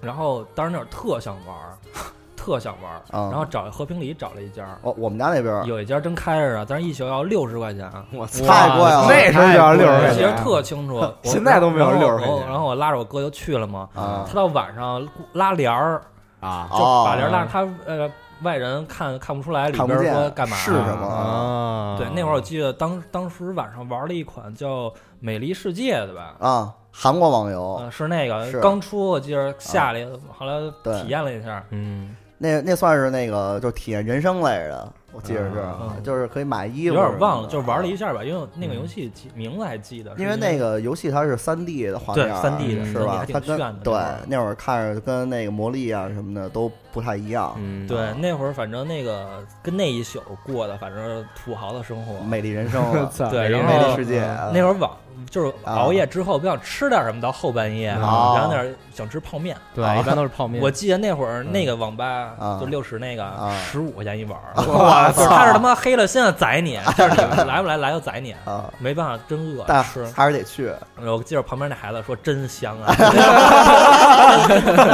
[0.00, 1.56] 然后当时那会儿特想玩，
[2.36, 4.64] 特想玩，然后找和平里找了一家。
[4.82, 7.90] 哦，我们家那边有一家真开着啊，但是一宿要六十块钱。
[8.12, 9.06] 我操，太贵了！
[9.08, 10.14] 那时候就要六十块钱。
[10.14, 12.46] 其实特清楚， 现在都没有六十块钱。
[12.46, 13.88] 然后我拉着我哥就去了嘛。
[13.94, 16.00] 他到晚上拉帘儿
[16.38, 18.08] 啊，就把帘拉他呃。
[18.42, 21.96] 外人看看不出来里边说干嘛是什么啊？
[21.98, 24.86] 对，那会儿我记得当当时晚上玩了一款叫
[25.20, 26.36] 《美丽世界》的吧？
[26.38, 30.60] 啊，韩国网游，是那个刚出，我记得下来，后来
[31.00, 34.92] 体验了一下，嗯，那那算是那个就体验人生类的。
[35.12, 36.94] 我记得是，就是可以买衣服。
[36.94, 40.14] 有点忘了，就是玩了一下吧，因为那个游戏名字还记得。
[40.18, 43.24] 因为那个游戏它是三 D 的画面，三 D 的是吧？
[43.32, 43.94] 它跟对
[44.26, 47.58] 那会儿看着跟那个魔力啊什么的都不太一样。
[47.88, 52.82] 对，那会儿反正那个跟那一宿过的，反正土豪的生活，美丽人生，
[53.30, 54.20] 对，然后美丽世界。
[54.52, 54.94] 那会儿网。
[55.30, 58.64] 就是熬夜之后不想吃点什么，到后半夜，然后那
[58.94, 60.62] 想吃泡面，对，一般都是泡面。
[60.62, 63.30] 我记得那会儿那个网吧就六十那个
[63.70, 64.38] 十五块钱一碗，
[64.68, 65.26] 哇操！
[65.28, 67.16] 他是他妈黑了心要宰你， 就是你
[67.48, 68.34] 来不来来就宰你，
[68.78, 70.72] 没办法，真饿，但是还是得去。
[71.00, 72.92] 我记得旁边那孩子说真香啊，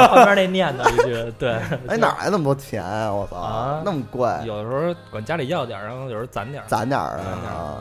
[0.08, 1.54] 旁边那念叨一句，对，
[1.88, 3.12] 哎哪来那么多钱啊？
[3.12, 4.28] 我操，那么贵。
[4.44, 7.80] 有的时候管家里要点，然后有时候攒点，攒点啊。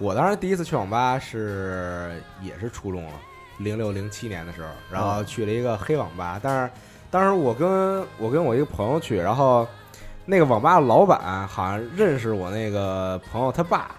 [0.00, 2.10] 我当时第一次去网吧是
[2.40, 3.12] 也是初中了，
[3.58, 6.40] 零六零七年的时候，然后去了一个黑网吧。
[6.42, 6.72] 但是
[7.10, 9.68] 当时我跟我跟我一个朋友去，然后
[10.24, 13.90] 那个网吧老板好像认识我那个朋友他爸，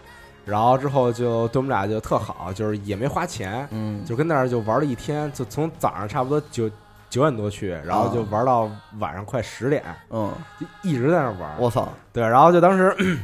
[0.43, 6.67] 然后之后就对我们俩就特好，就是也没花钱，嗯，就跟那儿就玩了一天，就从早上差不多九
[7.11, 11.55] 九点多去，然后就玩到晚上快十点，嗯，就一直在那玩。
[11.59, 13.19] 我操，对，然后就当时。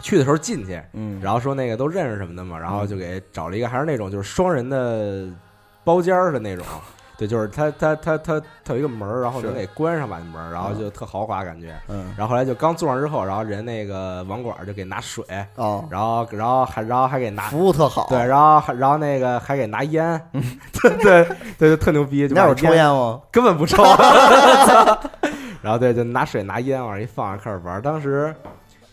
[0.00, 5.26] 去的时候进去，嗯，然后说那个都认识什么的嘛，然后就给找了一个还是那种就是双人的
[5.84, 6.64] 包间儿的那种，
[7.18, 20.20] 对，就是他他他他他有一个门儿，然后能给关上把那门儿，然后就特豪华感觉，嗯，然后后来就刚坐上之后，然后人那个网管就给拿水，哦，然后然后还然后还给拿服务特好，对，然后然后那个还给拿烟，
[20.82, 21.26] 对对
[21.58, 23.20] 对，特牛逼， 那会儿抽烟吗？
[23.32, 23.82] 根本不抽，
[25.62, 28.34] 然后对，就拿水拿烟往上一放，开始玩，当时。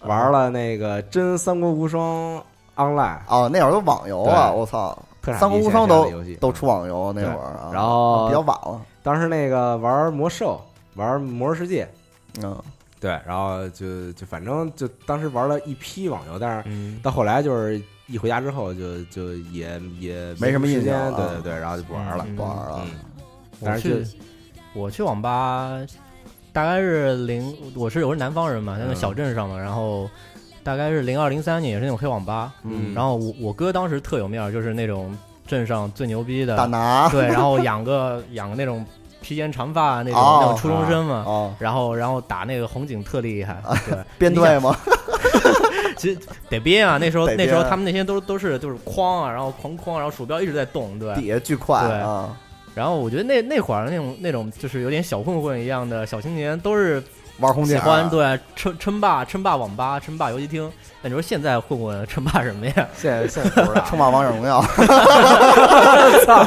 [0.06, 2.42] 玩了那个真三国无双
[2.76, 4.98] online 哦，那会儿都网游啊，我操！
[5.22, 6.12] 三国无双都
[6.42, 8.82] 都出网游那会儿啊，然后比较晚了。
[9.02, 10.60] 当时那个玩魔兽，
[10.96, 11.88] 玩魔兽世界，
[12.42, 12.62] 嗯，
[13.00, 16.70] 对，然后就就反正就当时玩了一批网游，但是
[17.02, 22.86] 到后来就是一回家之后就就也也没什么时间，对对对，然后就不玩了，不玩了。
[23.64, 24.06] 但是
[24.74, 25.70] 我去网吧。
[26.54, 28.06] 大概是零，我是。
[28.06, 30.08] 我是南方人嘛，在那小镇上嘛，然后
[30.64, 38.86] 大概是零二零三年也是那种黑网吧，嗯，然后我我哥当时特有面儿，就是那种镇上最牛逼的大拿，对，然后养个 养个那种
[39.20, 44.78] 披肩长发那种那种初中生嘛，哦，然后然后打那个红警特厉害， 对，编队吗？
[45.98, 51.98] 其实得编啊，那时候那时候他们那些都都是就是哐啊，然后哐哐，然后鼠标一直在动，对，底下巨快，对。
[51.98, 52.38] 啊。
[52.76, 57.02] 然后我觉得那那会儿那种那种就是有点小混混一样的小青年，都是
[57.40, 60.72] 玩红警，喜欢对称称霸称霸网吧、称霸游戏厅。
[61.02, 62.88] 那你说现在混混称霸什么呀？
[62.96, 64.62] 现在现在不知道称霸王者荣耀。
[66.26, 66.46] 操！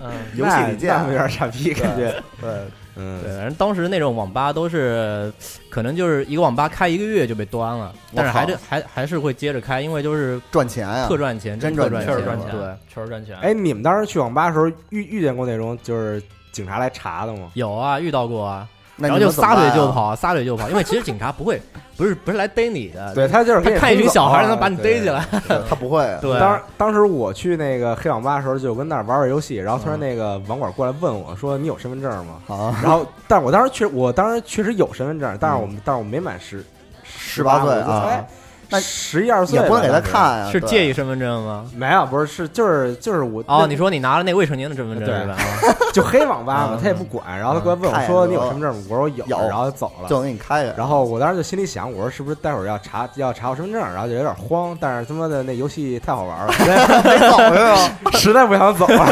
[0.00, 2.14] 嗯，游戏里见有点傻逼感觉。
[2.40, 2.50] 对。
[2.94, 5.32] 嗯，对，反正当时那种网吧都是，
[5.70, 13.36] 可能就是一个网吧开一个月就被端了，但是还是还还是会接着开，因为就是赚钱啊，特赚钱，真赚钱，确实赚钱，对，确实赚钱。
[13.38, 17.50] 哎，你们当时去网吧的时候遇遇见过那种就是警察来查的吗？
[17.54, 18.68] 有啊，遇到过啊。
[18.96, 21.60] 然后就撒腿就跑，撒腿就跑，因为其实警察不会，
[21.96, 25.24] 不是不是来逮你的， 对他就是他看一群小孩，能把你逮起来，
[25.68, 26.06] 他不会。
[26.20, 32.34] 对，当当时我去那个黑网吧的时候，就跟那儿玩玩游戏，然后突然那个网管过来问我说：“你有身份证吗？”
[32.82, 36.64] 然后，但是我当时确，我当时确实有身份证，但是我们，但是我没满十
[37.02, 38.24] 十八岁啊。
[38.72, 41.64] 那十一二岁也不能给他看啊，是介意身份证吗？
[41.76, 45.36] 没有，不是，是就是就是我哦，你说你拿了那未成年的身份证是吧？
[45.92, 53.82] 就黑网吧嘛，他也不管，然后他过来问我说：“你有身份证吗？”我说：“有。”然后就走了，就给你开然后我当时就心里想，我说是不是待会儿要查要查我身份证？
[53.82, 56.52] 然后就有点慌，但是他妈的那游戏太好玩了，
[57.04, 58.10] 没走是吧？
[58.18, 59.06] 实在不想走了，玩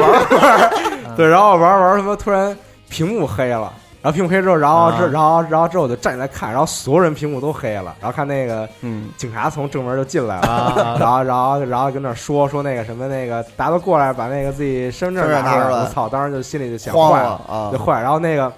[0.00, 0.70] 玩，
[1.16, 2.56] 对，然后玩玩，他妈突然
[2.88, 3.72] 屏幕黑了。
[4.02, 16.08] 然后屏幕黑之后，然后这，然后，然后之后我就站起来看，然后所有人屏幕都黑了，然后看那个，嗯，警察从正门就进来了，然后，然后，然后跟那说说那个什么那个，大家都过来把那个自己身份证拿出来，我操！
[16.08, 18.02] 当时就心里就想坏了啊，就坏。
[18.02, 18.52] 然后那个，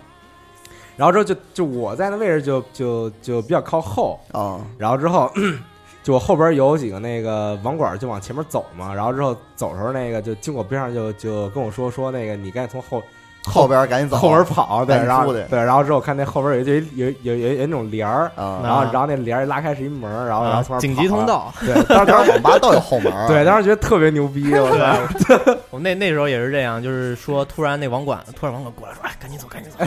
[0.96, 5.30] 然后之后就就我在那位置就就就比较靠后啊，然后之后
[6.02, 13.04] 就我后边有几个那个网管就往前面走嘛，然后之后走的时候那个就经过边上就就跟我说说那个你赶紧从后。
[13.46, 21.74] 后边赶紧走，后边跑，对，然后对，然后之后看那后边有一有有有有那种帘儿，然后然后那帘儿一拉开是一门，然后然后从紧急通道，对，
[22.06, 25.54] 当时网吧倒有后门，对，当时觉得特别牛逼，我操！
[25.70, 29.84] 我那那时候也是这样，就是说突然那网管突然网管过来说，哎，赶紧走，赶紧走，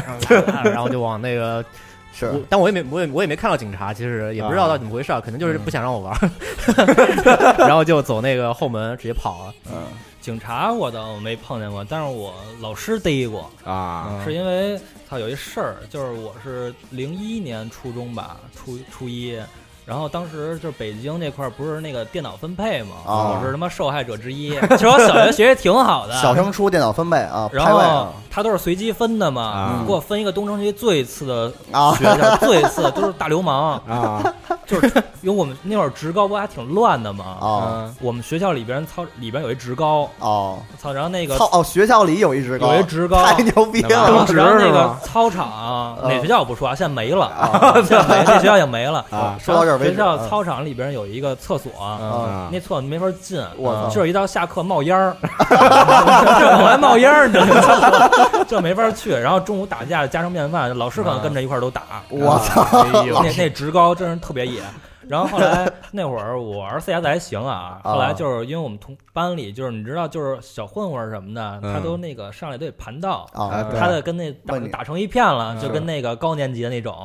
[0.64, 1.64] 然后就 往那个
[2.14, 6.16] 是，但我也没我也我也没看到警察，其实也不知道到底怎么回事，可能就是不想让我玩，
[7.58, 9.78] 然后就走那个后门直接跑了，嗯。
[10.28, 19.40] 警察我倒没碰见过，但是我老师逮过啊，是因为他有一事儿，就是我是零一年初中吧，初初一。
[19.88, 24.50] 然后当时就是北京那块儿不是那个电脑分配嘛，我是他妈受害者之一。
[24.50, 31.50] 其实我小学学习挺好的，小升初电脑分配啊，然后他都是随机分的嘛，给我分一个东城区最次的
[31.96, 33.82] 学校，最次 都是大流氓。
[33.88, 34.22] 啊，
[34.66, 34.88] 就是
[35.22, 40.10] 因为我们那会儿职高不还挺乱的嘛啊，我们学校里边操里边有一职高。
[40.20, 43.24] 哦，操，然后那个操哦学校里有一职高，有一职高。
[43.26, 47.32] 太牛逼了，然后那个操场哪学校我不说啊，现在没了，
[47.88, 49.06] 现在没那学校也没了。
[49.12, 49.77] 啊，说到这儿。
[49.78, 51.72] 学校操场里边有一个厕所，
[52.52, 53.42] 那厕所没法进，
[53.92, 55.16] 就是一到下课冒烟儿，
[56.52, 58.10] 往外冒烟儿，你知道吗？
[58.48, 59.12] 这没法去。
[59.12, 61.82] 然后中午打架家常便饭，老师可能跟着一块儿都打。
[62.10, 62.66] 我操！
[63.24, 64.62] 那那职高真是特别野。
[65.08, 73.26] 然后后来那会儿我玩 CS 还行啊，后来就是因为我们同班里就是你知道就是小混混什么的，他都那个上来都得盘道，
[73.80, 76.96] 他的跟那打打成一片了，就跟那个高年级的那种。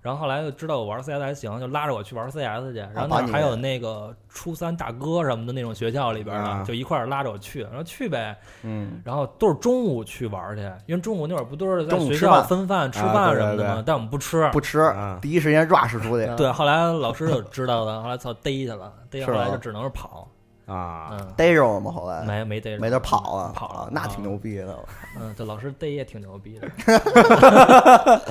[0.00, 2.78] 然后后来就知道我玩 CS 还行，就拉着我去玩 CS 去。
[2.94, 8.36] 然后那还有那个初三大哥什么的那种学校里边的，就一块儿拉着我去，然后去呗。
[8.62, 9.00] 嗯。
[9.04, 13.82] 然后都是中午去玩去，因为中午那会儿不都是在学校分饭吃饭什么的吗？
[13.86, 16.26] 但我们不吃，不吃，第一时间 rush 出去。
[16.36, 17.24] 对，后来老师。
[17.24, 20.28] 就知道了，后来操逮去了，逮后来就只能是跑
[20.66, 21.92] 啊，逮着我们？
[21.92, 24.78] 后来没没逮着，没得跑啊，跑了，那挺牛逼的。
[25.18, 26.68] 嗯，这老师逮也挺牛逼的。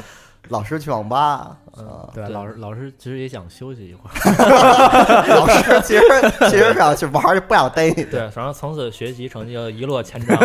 [0.54, 4.14] 老师去网吧，嗯，对，老师老师其实也想休息一会儿。
[5.36, 6.04] 老师其实
[6.50, 8.04] 其实想去玩，不想逮你。
[8.04, 10.38] 对，反正从此学习成绩就一落千丈，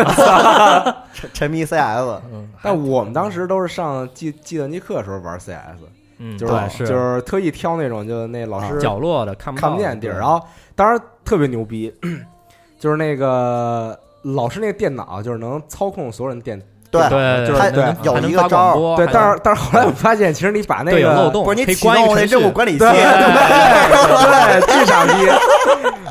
[1.13, 2.21] 沉 沉迷 CS。
[2.33, 5.77] 嗯，但我们当时都是上计计算机课的时候玩 CS。
[6.17, 10.41] 嗯，就是就是特意挑那种，就那老师角落的看看不见地儿，然后
[10.75, 11.93] 当然特别牛逼，
[12.79, 16.59] 就是那个老师那个电脑，就是能操控所有人电，
[16.91, 25.11] 对对，就是对有一个招儿，对，但是但是后来我发现，其实你把那个漏洞，不是你启动那任务管理器，对对，巨傻逼，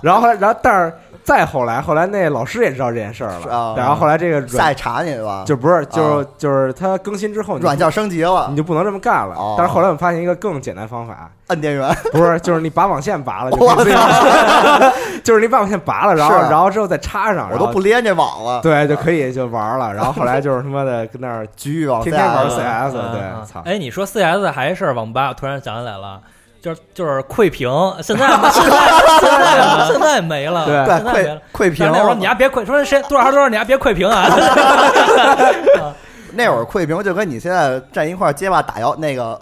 [0.02, 0.92] 然后后来然后但是。
[1.28, 9.36] 再后来，后来那老师也知道这件事儿了，然后后来这个再查你吧，就不是，就是就是他更新之后，软件升级了，你就不能这么干了。
[9.58, 13.50] 但是后来我们发现一个更简单方法，按电源，不是，就是你把网线拔了
[15.22, 19.92] 就是你把网线拔了，然后然后之后再插上，我都不连这网了，对，就可以就玩了。
[19.92, 23.60] 然后后来就是他妈的跟那儿局域网，天天玩 CS，对，操！
[23.66, 25.34] 哎，你说 CS 还是网吧？
[25.34, 26.22] 突然想起来了。
[26.68, 27.70] 就是就是窥屏，
[28.02, 31.40] 现在现在现在现在没了，对，现在没了。
[31.50, 34.26] 窥屏，那会儿你还别窥，说谁多少号多少，你还别窥屏啊。
[36.34, 39.40] 那会儿窥屏就跟你现在站一块街霸打摇那个。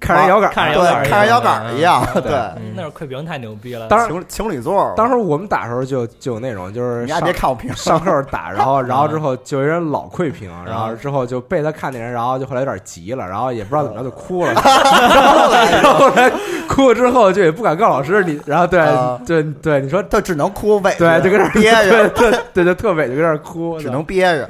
[0.00, 2.06] 看人摇杆，看人摇杆，看人摇杆一样。
[2.14, 2.32] 对，
[2.74, 3.88] 那会儿窥屏太牛逼了。
[3.88, 14.52] 当时情情侣座，当时我们打的时候就就有那种，就是你别看我屏，上课打，然后然后之后就有人老窥屏，然后之后就被他看见人，然后就后来有点急了，然后也不知道怎么着就哭了。
[15.82, 16.30] 然后来
[16.68, 18.80] 哭了之后就也不敢告老师，你然后对
[19.26, 24.48] 对对，你说他只能哭呗，对，就跟那憋着，对对就特委屈，跟那哭，只能憋着。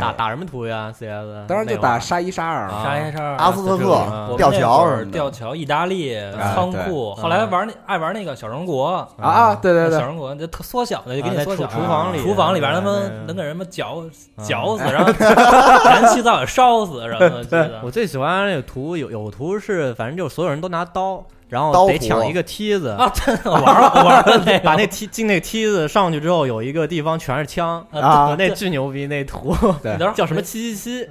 [0.00, 6.16] 打打什么图呀？CS 当然就打沙一沙二，沙一沙二，阿斯特克吊桥是吊桥，意大利
[6.54, 7.14] 仓库。
[7.14, 11.66] 后来玩那爱玩那个小人国啊，对对对，小人国就特缩小的，就给你缩小。
[11.66, 14.02] 厨房里，厨房里边他们能给人们绞
[14.42, 15.12] 绞死，然后
[15.84, 17.80] 燃气灶也烧死什么的。
[17.82, 21.22] 我最喜欢那个图，有有图是反正就所有人都拿刀。
[21.52, 23.12] 然后得抢一个梯子啊！
[23.44, 28.34] 玩玩那把那梯进那梯子上去之后，有一个地方全是枪啊！
[28.38, 29.54] 那巨牛逼那图，
[30.16, 31.08] 叫什么七七七？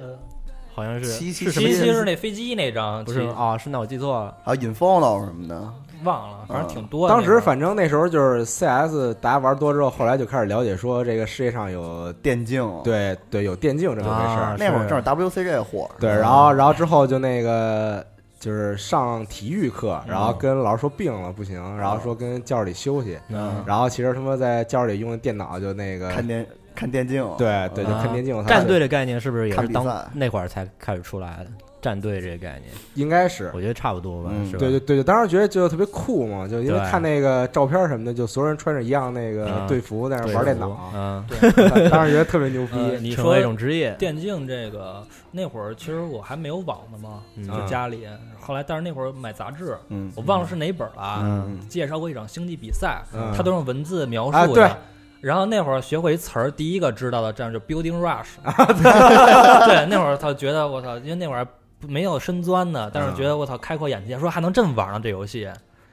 [0.74, 3.56] 好像是七七七七是那飞机那张，不是啊？
[3.56, 5.62] 是那我记错了啊！Inferno 什么的
[6.02, 7.14] 忘了，反正挺多的。
[7.14, 14.56] 当时反正那时候就是 CS，大家玩多之后，后来就开始了解说这个世界上有电竞，对对，有电竞这么回事。
[14.58, 18.04] 那会儿正是 WCG 火，对，然后然后之后就那个。
[18.42, 23.16] 就是上体育课，然后跟老师说病了不行，然后说跟教室里休息，
[23.64, 28.44] 然后其实他妈在教室里用的电脑就那个看电看电竞，对对，就看电竞。
[28.46, 31.50] 战队的概念是不是也是当那会儿才开始出来的？
[31.82, 34.30] 战队这个概念应该是，我觉得差不多吧。
[34.56, 41.26] 对对对，就当时觉得就特别酷嘛，就因为看那个照片什么的，就所有人穿着一样那个队服在那玩电脑，嗯，
[41.90, 42.76] 当时觉得特别牛逼。
[43.00, 48.06] 你说一种职业电竞这个那会儿，其实我还没有网呢嘛，就家里。
[48.38, 49.76] 后来但是那会儿买杂志，
[50.14, 53.02] 我忘了是哪本了，介绍过一场星际比赛，
[53.36, 54.76] 它都用文字描述的。
[55.20, 58.26] 然后那会儿学会一词儿，第一个知道的这样就 building rush。
[59.66, 61.44] 对，那会儿他觉得我操，因为那会儿。
[61.88, 65.46] 没有深钻的，但是觉得我操开阔眼界，说还能这么玩呢这游戏，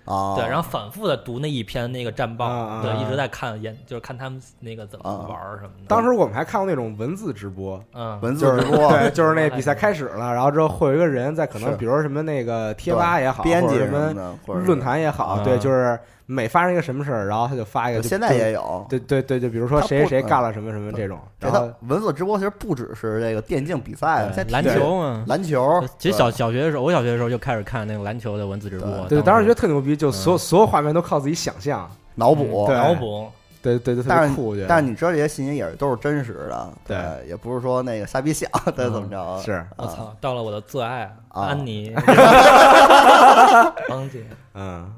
[0.05, 5.85] 啊，对，然后反复的读那一篇那个战报，对，一直在看演，就是看他们那个怎么玩什么的。
[5.87, 15.99] 当时我们还看过那种文字直播，嗯，文字直播，对，就是那 比赛开始了，然后之后会有一个人在可能，比如什么那个贴吧也好，编辑什么论坛也好，对，就是。
[16.31, 18.03] 每发生一个什么事儿，然后他就发一个。
[18.03, 18.85] 现在也有。
[18.87, 21.17] 对对对，就比如说谁谁干了什么什么这种。
[21.39, 25.83] 然后文字直播其实不只是这个电竞比赛，篮球嘛，篮球。
[25.97, 29.07] 其实小小学的时候，我小学的时候就开始看那个篮球的文字直播。
[29.07, 33.27] 对，当时觉得特牛逼，就所有所有画面都靠自己想象、脑补、脑补。
[33.63, 39.41] 对对对，但是，但是你知道这些信息也是都是真实的，对，也不是说那个瞎逼想再怎么着。
[39.43, 41.91] 是，我操，到了我的最爱安妮
[43.89, 44.23] 王姐，
[44.53, 44.93] 嗯。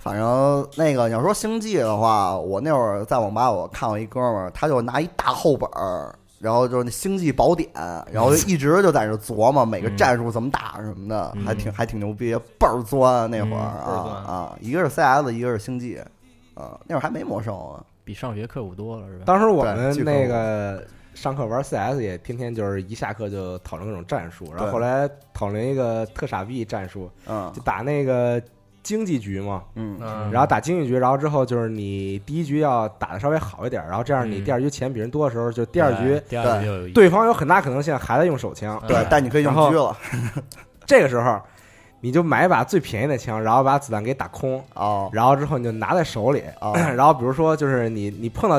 [0.00, 7.70] 反正那个你要说星际的话，我那会儿在网吧我看过一哥们儿，他就拿一大厚本儿，然后就是那星际宝典，
[8.10, 14.58] 然后就一直就在那琢磨每个战术怎么打什么的，还挺还挺牛逼，倍儿钻那会儿啊啊！
[14.58, 15.98] 一个是 CS，一个是星际，
[16.54, 19.24] 啊，那会儿还没魔兽啊，比上学刻苦多了是吧？
[19.26, 20.82] 当时我们那个
[21.12, 28.42] 上课玩 CS 也天天就是一下课就讨论各种战术，然后后来讨论一个特傻逼战术，嗯，就打那个。
[28.82, 29.98] 经济局嘛，嗯，
[30.30, 37.10] 然后打经济局，然后之后就是你第一局要打的稍微好一点，然后这样你第二局钱比人多的时候，就第二局对对。
[37.10, 39.96] 方有很大可能性还在用手枪，对，但你可以用狙了。
[40.86, 41.40] 这个时候
[42.00, 46.42] 你就买一把最便宜的枪，然后把子弹给打空，哦，然后之后你就拿在手里，
[46.96, 48.56] 然后比如说就是你你碰到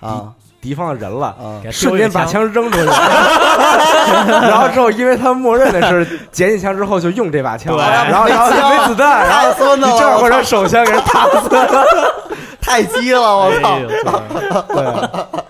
[0.00, 0.34] 啊。
[0.60, 1.34] 敌方的人了，
[1.72, 11.84] 瞬间把枪扔出去， 然后之后，因为他默认的是捡起枪之后就用这把枪，然后然后没子弹，然后你正好让手枪给人打死了，
[12.60, 13.78] 太鸡了，我操！
[14.68, 15.40] 对，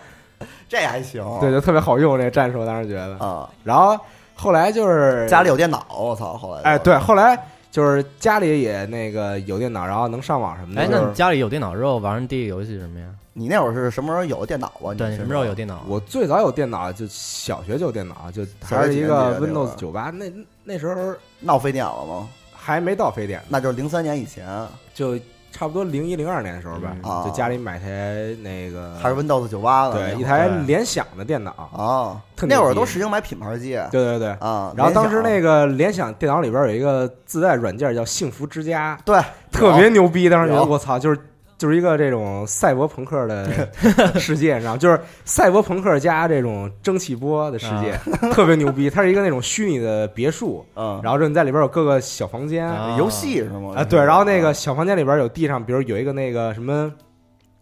[0.68, 3.16] 这还行，对，就特别好用这个战术，当时觉得。
[3.24, 3.48] 啊。
[3.64, 3.98] 然后
[4.36, 6.34] 后来就是家里有电脑，我操！
[6.38, 7.36] 后来哎，对，后来
[7.70, 10.82] 就是家里也那个有电脑，然后能上网什么的。
[10.82, 13.06] 哎，那你家里有电脑之后玩的第一个游戏是什么呀？
[13.32, 14.92] 你那会儿是什么时候有的电脑啊？
[14.92, 15.84] 对，什么时候有电脑？
[15.86, 20.10] 我最早有电脑就小学就有电脑，就还是一个 Windows 九八。
[20.10, 20.30] 那
[20.64, 22.28] 那时候闹非典了吗？
[22.52, 24.46] 还没到非典，那就是零三年以前，
[24.92, 25.16] 就
[25.52, 26.96] 差不多零一零二年的时候吧。
[27.02, 32.20] 啊，就家里买台那个还是 Windows 九八的，对，一台联想的电脑啊。
[32.42, 34.72] 那会儿都实行买品牌机，对对对啊。
[34.76, 39.20] 然后当时那个联想电脑里边有一个自带软件叫幸福之家，对，
[39.52, 40.28] 特别牛逼。
[40.28, 41.18] 当时觉得我操，就是。
[41.60, 43.68] 就是一个这种赛博朋克的
[44.18, 47.92] 世界，你知道，就是赛博朋克加这种蒸汽波的世界，
[48.32, 48.88] 特别牛逼。
[48.88, 53.74] 它是一个那种虚拟的别墅， 嗯，然后就你在里边有各个小房间，游戏是吗？
[53.76, 56.90] 啊，对，然后那个小房间里边有地上，比如有一个那个什么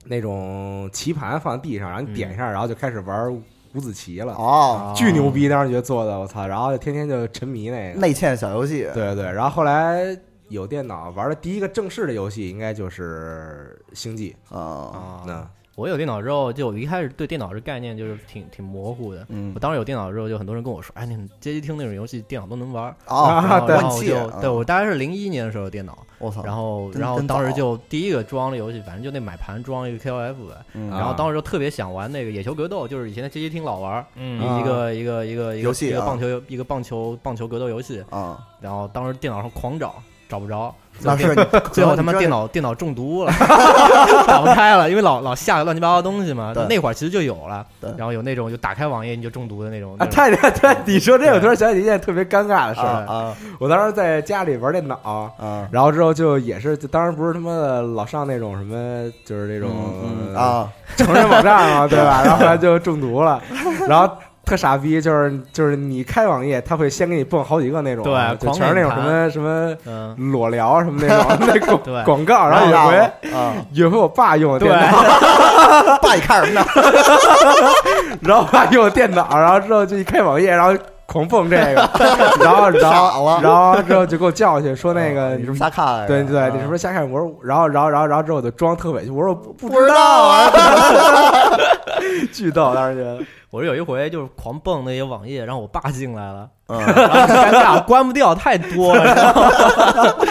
[0.05, 3.35] 那种棋盘放在地上，然后你点一下，然后就开始玩
[3.75, 4.33] 五子棋了。
[4.35, 5.49] 哦，巨牛逼！
[5.49, 8.87] 当时觉得做的，我操，然后就天天就沉迷那个内嵌小游戏。
[8.95, 10.17] 对对，然后后来。
[10.49, 15.23] 有电脑玩的第一个正式的游戏，应该就是星际啊。
[15.27, 19.25] 那我有电脑之后，就一开始对电脑这概念就是挺挺模糊的。
[19.29, 26.43] 嗯，我当时有电脑之后，就很多人跟我说：“哎，那街机厅那种游戏，电脑都能玩。”啊，然后 就对我大概是零一年的时候电脑，我操。
[26.43, 30.57] 然后然后当时就第一个装的游戏，反正就那买盘装一个 KOF 呗。
[30.91, 38.45] 然后当时就特别想玩那个野球格斗，就是以前的街机厅老玩，一个一个一个一个一个棒球一个棒球棒球格斗游戏啊。
[38.61, 40.03] 然后当时电脑上狂找。
[40.29, 41.35] 找不着，老师
[41.73, 43.33] 最后他妈电脑电脑中毒了，
[44.27, 46.53] 打不开了，因为老老下乱七八糟东西嘛。
[46.69, 47.65] 那会儿其实就有了，
[47.97, 49.97] 然后有那种就打开网页你就中毒的那种。
[49.99, 53.35] 啊，太对，你说这，我突然想起一件特别尴尬的事儿啊！
[53.59, 55.31] 我当时在家里玩电脑，
[55.71, 59.71] 然后之后就也是，当时不是他妈的老上那种什么，就是那种
[60.37, 62.23] 啊成人网站嘛，对吧？
[62.27, 63.41] 然后后来就中毒了，
[63.89, 64.15] 然后。
[64.49, 68.15] 特傻逼，就是就是你开网页，他会先给你蹦好几个那种，对，
[68.53, 69.77] 全是那种什么什么
[70.33, 73.11] 裸聊什么那种 那广广告，然后有回，
[73.73, 75.03] 有回我爸用的电脑，
[76.01, 76.67] 爸你看什么呢？
[78.23, 80.75] 然后爸用电脑，然后之后就一开网页，然后。
[81.11, 81.89] 狂蹦这个，
[82.39, 86.07] 然后然后然后之后就给我叫过去，说那个你是不是瞎看？
[86.07, 87.11] 对对，你是不是瞎看？
[87.11, 90.51] 我说，然后然后然后然后之后我就装特委屈，我说不不知道啊，
[92.31, 93.25] 巨逗，当时觉得。
[93.51, 99.15] 我说有一回就是狂蹦那些网页，然后我爸进来了，嗯， 尴尬，关不掉，太多了。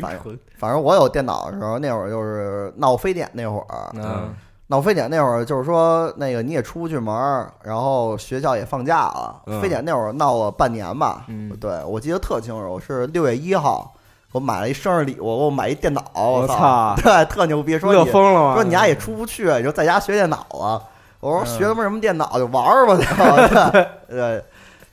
[0.00, 0.20] 反正
[0.56, 4.32] 反正我有电脑的时候，那会儿就是闹非典那会儿，嗯。
[4.68, 9.42] 闹非典那会儿，就是说那个你也出不去门儿，然后学校也放假了。
[9.60, 11.24] 非典那会儿闹了半年吧，
[11.60, 13.92] 对我记得特清楚，是六月一号，
[14.30, 18.54] 我买了一生日礼物，给我买一电脑，我操，对，特牛逼，说你疯了吗？
[18.54, 20.80] 说你家也出不去，你就在家学电脑啊。
[21.20, 23.70] 我说学他妈什么电脑，就玩儿吧，
[24.08, 24.42] 对，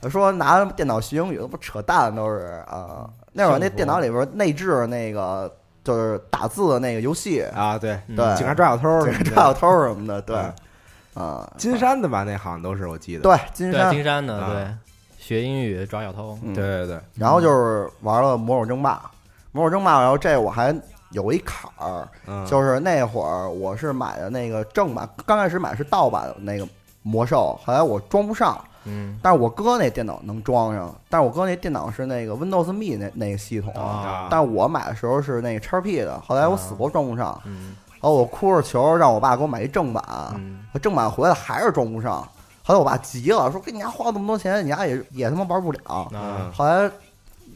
[0.00, 3.08] 对，说拿电脑学英语，那不扯淡都是啊。
[3.32, 5.52] 那会儿那电脑里边内置那个。
[5.84, 10.36] 就是打字的那个游戏啊，对对，警察抓小偷，警察抓小偷什么的，对，
[11.14, 14.68] 啊，金山的吧，那好像都是我记得，对，金山金山的，对，
[15.16, 19.00] 学英语抓小偷，对对对，然后就是玩了魔兽争霸，
[19.52, 20.78] 魔兽争霸，然后这我还
[21.10, 22.08] 有一坎儿，
[22.46, 26.66] 就是那会儿我是买的那个正版，刚开始买是盗版那个
[27.02, 28.58] 魔兽，后来我装不上。
[28.84, 33.70] 嗯，但是我哥那电脑能装上，但是我哥那电脑是那个 Windows Me 那那个系统，
[34.30, 40.02] 但是我买的时候是那个叉 P 的，后来我死活装不上，然后我哭着求让我爸给我买一正版，
[40.80, 42.26] 正版回来还是装不上，
[42.62, 46.08] 后来我爸急了，说给你家花那么多钱，你家也也他妈玩不了，
[46.54, 46.90] 后来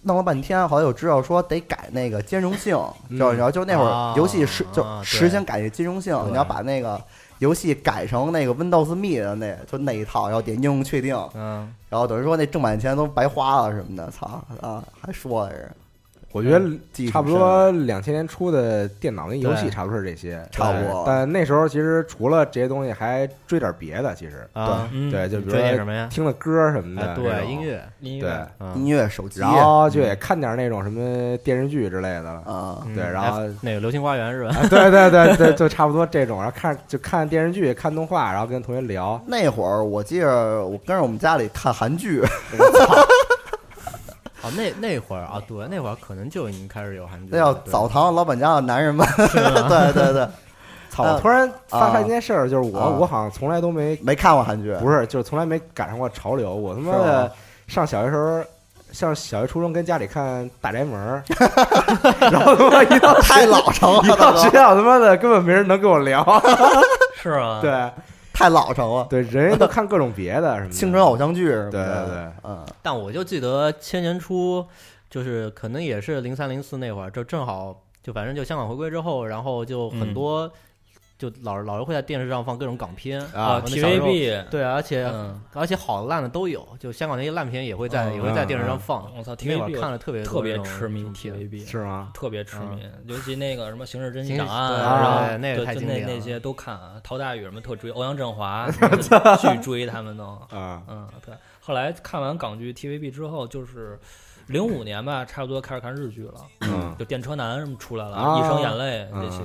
[0.03, 2.77] 弄了半天，后来又知道说得改那个兼容性，
[3.19, 7.01] 就然后就那会儿游戏实就实行改那兼容性，你要把那个。
[7.39, 15.69] 游戏改成那个 Windows Me 的那就那一套，然后点应用确定，嗯，然后等于说那正版钱都白花了什么的，操啊，还说来着。
[16.33, 16.61] 我觉得
[17.11, 21.05] 差不多两千年初的电脑跟游戏差不多是这些，差不多。
[21.07, 24.15] 但那时候其实除了这些东西，还追点别的。
[24.15, 32.83] 其实对对，就比如说什么呀，听的歌什么的，对音乐音乐音乐手机，然后就也看点那种什么电视剧之类的啊。
[32.95, 34.69] 对，然后那个《流星花园》是吧？
[34.71, 36.39] 对对对对，就差不多这种。
[36.41, 39.21] 然后看就看电视剧、看动画，然后跟同学聊。
[39.27, 42.23] 那会儿我记着，我跟着我们家里看韩剧。
[44.43, 47.29] 哦，那那会儿啊，对，那会儿可能就已经开始有韩剧。
[47.31, 50.27] 那叫澡堂老板家的男人们， 对对对。
[50.91, 51.05] 操！
[51.05, 56.55] 我突然发现一件事儿，就是我我好像从来都没没看过韩剧，不是，就是从来没赶上过潮流。
[56.55, 57.33] 我他妈的
[57.67, 58.45] 上小学时候，
[58.93, 61.23] 上小学初中跟家里看《大宅门》，
[62.31, 66.23] 然后他妈一到太老成了，一到学校他妈的根本没人能跟我聊，
[67.23, 67.71] 是啊，对。
[68.33, 72.65] 太老成了，对，人家都看各种别的什么 青春偶像剧什么的，对对对，嗯。
[72.83, 74.67] 但我就记得千年初，
[75.11, 80.51] 就是可能也是零三零四那会儿，就正好就反正就香港回归之后，然后就很多
[81.23, 85.09] 就老老是会在电视上放各种港片啊，TVB 对，而且
[85.53, 89.09] 而且好的烂的都有，就香港那些烂片也会在也会在电视上放。
[89.17, 92.11] 我操，TVB 看了特别特别痴迷，TVB 是吗？
[92.13, 96.77] 特别痴迷，尤其那个什么《刑事侦缉档案》啊，那个太经典那些都看。
[97.05, 98.69] 陶大宇什么特追，欧阳震华
[99.39, 101.33] 去追他们都啊嗯对。
[101.61, 103.97] 后来看完港剧 TVB 之后，就是
[104.49, 109.39] 零五年吧，差不多开始看日剧了，嗯，就电车男什么出来了，《一生眼泪》那些。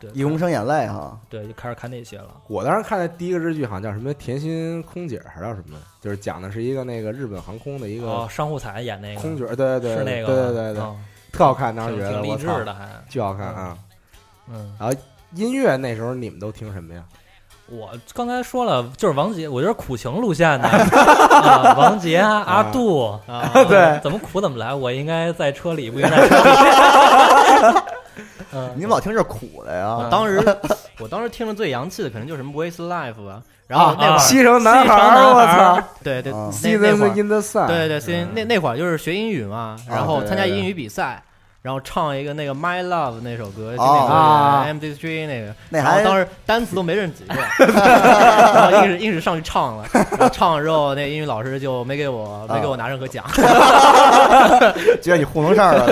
[0.00, 2.28] 对，一公升眼泪哈，对，就开始看那些了。
[2.48, 10.82] 我当时看的第一个日剧好像叫什么《甜心空姐》还是叫什么，就是讲的是一个那个日本航空的一个商户彩演那个空姐，对对对，是那个，对对对对，
[11.32, 13.76] 特好看，当时觉得挺励志的，还巨好看啊。
[14.50, 14.96] 嗯，然后
[15.34, 17.04] 音乐那时候你们都听什么呀？
[17.68, 20.68] 我刚才说了，就是王杰，我就是苦情路线的，
[21.78, 27.80] 王杰、阿杜啊， 对，怎么苦怎么来，我应该在车里，不应该在车里。
[28.52, 30.08] 嗯，你们老听这苦的呀？
[30.10, 30.40] 当时，
[31.00, 33.42] 我当时听着最洋气的，可能就是什么《With Life》吧。
[33.66, 34.94] 然后那会儿，西城男孩，
[35.32, 35.78] 我操！
[36.02, 37.14] 对对，那那会儿，
[37.68, 41.22] 对对对，那那会儿就是学英语嘛，然后参加英语比赛，
[41.62, 53.24] 然后唱一个那个《My Love》那首歌，就那个 M D Three 那个，那还当时单词都没认几个， 然后硬是硬是上去唱了，然后唱了之后，那英语老师就没给我没给我拿任何奖，
[55.00, 55.86] 觉得你糊弄事儿了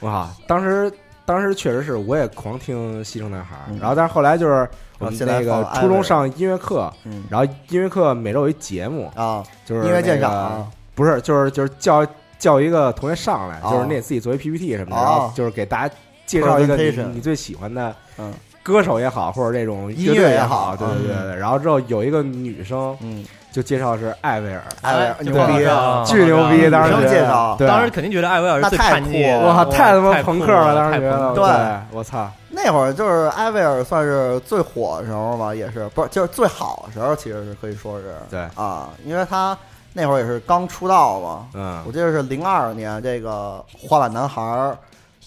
[0.00, 0.06] 来着。
[0.06, 0.92] 哇，当时
[1.24, 4.68] 当时确实是，我也狂听《西城男孩》，然后但是后来就是
[4.98, 6.92] 我们那个初中上音乐课，
[7.28, 12.06] 然后音乐课每周有一节目啊，就是音乐鉴赏，不是，就是就是叫
[12.38, 15.94] 叫一个同学上来，就是你得自己做一 PPT 什么的，然后就是给大家
[16.26, 17.94] 介绍一个你你最喜欢的
[18.66, 23.24] 歌手也好，或者这种音乐也好，对对对对，然后之后有一个女生，嗯。
[23.52, 25.64] 就介绍是艾薇儿，艾薇儿牛逼，
[26.04, 26.68] 巨牛逼！
[26.68, 30.74] 当时介绍，当时肯定觉得艾薇儿是最叛逆，我靠，太他妈朋克了！
[30.74, 31.44] 当时觉得，对，
[31.90, 39.56] 我操，那会儿就是艾薇儿算是最火的时候吧，也是不是就是最好的时候，其实是可以说是对啊，因为他
[39.94, 44.70] 那会儿也是刚出道嘛，嗯，我记得是零二年这个花板男孩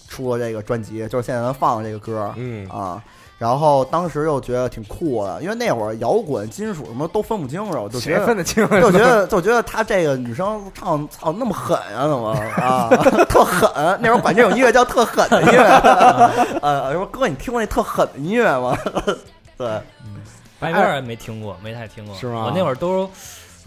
[0.07, 3.01] 出了这个专辑，就是现在咱放的这个歌，嗯啊。
[3.39, 12.89] 然后当时又觉得挺酷的，因为那会儿摇滚、金属什么都分不清楚，就觉得分得清，就觉得就觉得他这个女生唱唱那么狠啊，怎么啊，
[13.29, 13.71] 特狠？
[14.01, 15.63] 那会儿管这种音乐叫特狠的音乐。
[16.61, 18.77] 呃，说哥，你听过那特狠的音乐吗？
[19.57, 19.67] 对，
[20.59, 22.43] 白边儿没听过，没太听过，是吗？
[22.45, 23.09] 我那会儿都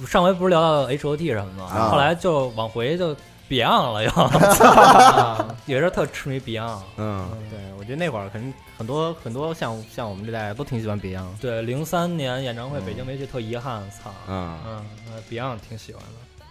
[0.06, 3.16] 上回不是聊到 H O T 什么的，后来就往回就。
[3.52, 6.80] Beyond 了又， 也是特痴迷 Beyond。
[6.96, 11.38] 嗯，对，我觉得那会儿肯定很多很多像像我们这代都挺喜欢 Beyond。
[11.38, 13.82] 对，零三年演唱会北京没去，特遗憾。
[13.90, 16.44] 操，嗯嗯，Beyond 挺喜欢的，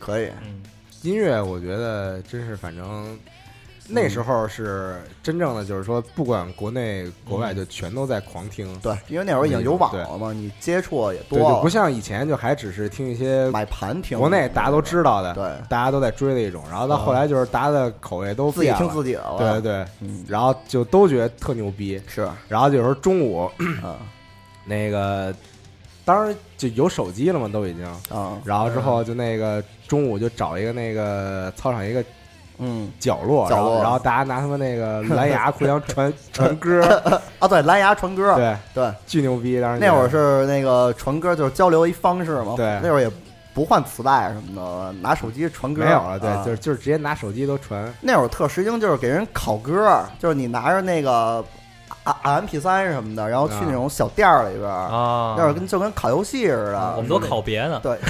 [0.00, 0.32] 可以。
[0.42, 0.60] 嗯，
[1.02, 3.16] 音乐我觉得真是反正。
[3.90, 8.78] 那时候是真正的，就是说，不管国内国外，就全都在狂听。
[8.80, 11.38] 对，因为那会儿已经有网了嘛，你接触也多。
[11.38, 14.18] 对，不像以前，就还只是听一些买盘听。
[14.18, 16.62] 国内大家都知道的，对，大家都在追的一种。
[16.68, 19.36] 然后到后来，就是大家的口味都自己听自己的了。
[19.38, 21.98] 对对对，然后就都觉得特牛逼。
[22.06, 23.50] 是，然后有时候中午，
[24.66, 25.34] 那个
[26.04, 27.86] 当时就有手机了嘛，都已经。
[28.14, 28.38] 啊。
[28.44, 32.04] 然后之后就那个中午就找一个那个操场一个。
[32.58, 36.82] 嗯，角落，然后然后大家拿他们那个 蓝牙互相传传歌
[37.38, 39.60] 啊，对，蓝牙传歌，对对，巨牛逼。
[39.60, 42.54] 当时那会儿是那个传歌，就是交流一方式嘛。
[42.56, 43.10] 对，那会儿也
[43.54, 46.18] 不换磁带什么的，拿手机传歌没有了。
[46.18, 47.92] 对，就是就是直接拿手机都传。
[48.00, 51.44] 那会儿特时兴，就是给人拷歌，就是你拿着那个
[52.02, 56.94] R M P 三什么的，然后去那种小店儿里边啊，那会儿跟就跟考游戏似的。
[56.96, 57.96] 我们都考别的，对。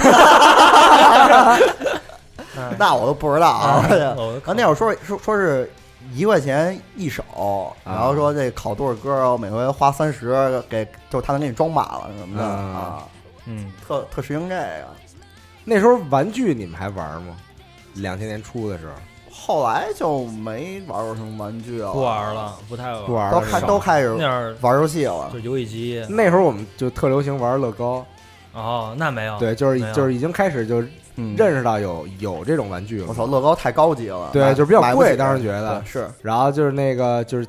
[2.77, 3.85] 那我都不知道啊！
[3.85, 5.71] 啊，那会儿说说说是
[6.13, 7.23] 一块钱一首，
[7.83, 13.03] 然后说这考多少歌，每回花三十，给就他能给你装满了什么的啊。
[13.45, 14.87] 嗯，特特实行这个。
[15.65, 17.35] 那时候玩具你们还玩吗？
[17.95, 18.93] 两千年初的时候，
[19.31, 24.11] 后来就没玩过什么玩具了，不玩了，不太玩，不玩，都开都开始
[24.61, 26.05] 玩游戏了，就游戏机。
[26.09, 28.05] 那时候我们就特流行玩乐高。
[28.53, 30.81] 哦，那没有，对，就是就是已经开始就。
[31.37, 36.07] 认识到有有这种玩具了，我操，乐高太高级了，对，就是比较贵，当时觉得是。
[36.21, 37.47] 然后就是那个，就是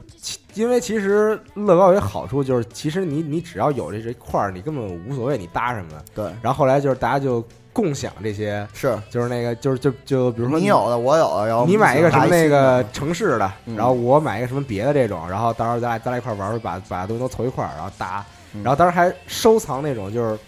[0.55, 6.01] 因为其实乐高有一个好处，就是其实你你只要有这这块儿，你根本无所谓你搭什么。
[6.15, 6.25] 对。
[6.43, 18.25] 然后后来就是大家就共享这些，是，就是那个就是就就比如说你有的我有的，然后你买一个什么那个城市的，然后我买一个什么别的这种，然后到时候咱俩咱俩一块玩，把把东西都凑一块儿，然后搭。
[18.65, 20.39] 然后当时还收藏那种就是。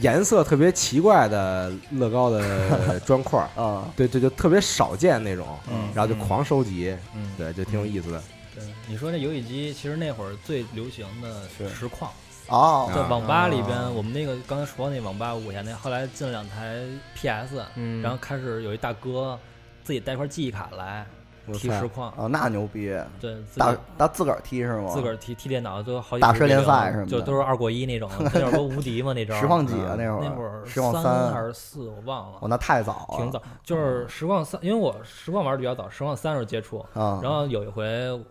[0.00, 3.62] 颜色特别奇怪的乐高的 砖块儿。
[3.62, 5.46] 啊，对对，就特别少见那种，
[5.94, 6.96] 然后就狂收集，
[7.36, 8.22] 对，就挺有意思的。
[8.54, 11.42] 对，你说那游戏机，其实那会儿最流行的
[11.74, 12.10] 实况
[12.48, 16.80] 哦，在网吧里边，我们那个刚才说那网吧五块钱那，后来进了两台
[17.14, 17.64] PS，
[18.02, 19.38] 然后开始有一大哥
[19.82, 21.06] 自己带块记忆卡来。
[21.52, 22.96] 踢实况啊，那牛逼！
[23.20, 24.88] 对，大大自个儿踢是吗？
[24.92, 27.06] 自个儿踢踢电脑都好几大师联赛是吗？
[27.06, 29.36] 就都是二过一那种， 那会儿都无敌嘛那种。
[29.40, 29.94] 实况几啊？
[29.98, 31.88] 那会儿那会儿实况三还是四？
[31.88, 32.38] 我忘了。
[32.40, 33.16] 哦，那太早了。
[33.16, 36.78] 挺早，就是实况三，因为我实况玩的比较早，实况三时候接触。
[36.94, 37.20] 啊。
[37.22, 37.86] 然后有一回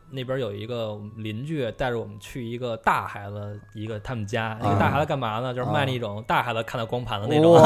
[0.09, 5.53] 那边有一个邻居带着我们去一个大孩子一个他们家，那个大孩子干嘛呢？
[5.53, 7.53] 就是卖那种大孩子看到光盘的那种。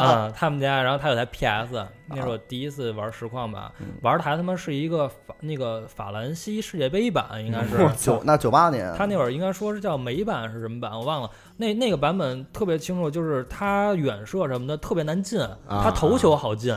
[0.00, 1.86] 嗯，他们家，然后他有台 PS。
[2.10, 11.30] 那是我第一次玩实况吧，玩的还他妈是一个法那个法兰西世界杯版，应该是九 那九八年，他那会儿应该说是叫美版是什么版，我忘了。
[11.56, 16.74] 那那个版本特别清楚，就是他远射什么的特别难进，他头球好进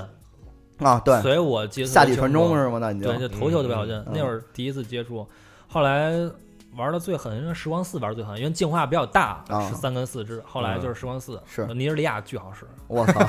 [0.79, 2.77] 啊，对，所以我接下底传中是吗？
[2.79, 4.03] 那你对，就头球特别好进。
[4.13, 5.27] 那会儿第一次接触，
[5.67, 6.11] 后来。
[6.75, 10.41] 玩的最狠，因为时光四玩最狠，因为进化比较大，是三跟四只。
[10.45, 12.65] 后来就是时光四，是尼日利亚巨好使。
[12.87, 13.21] 我操，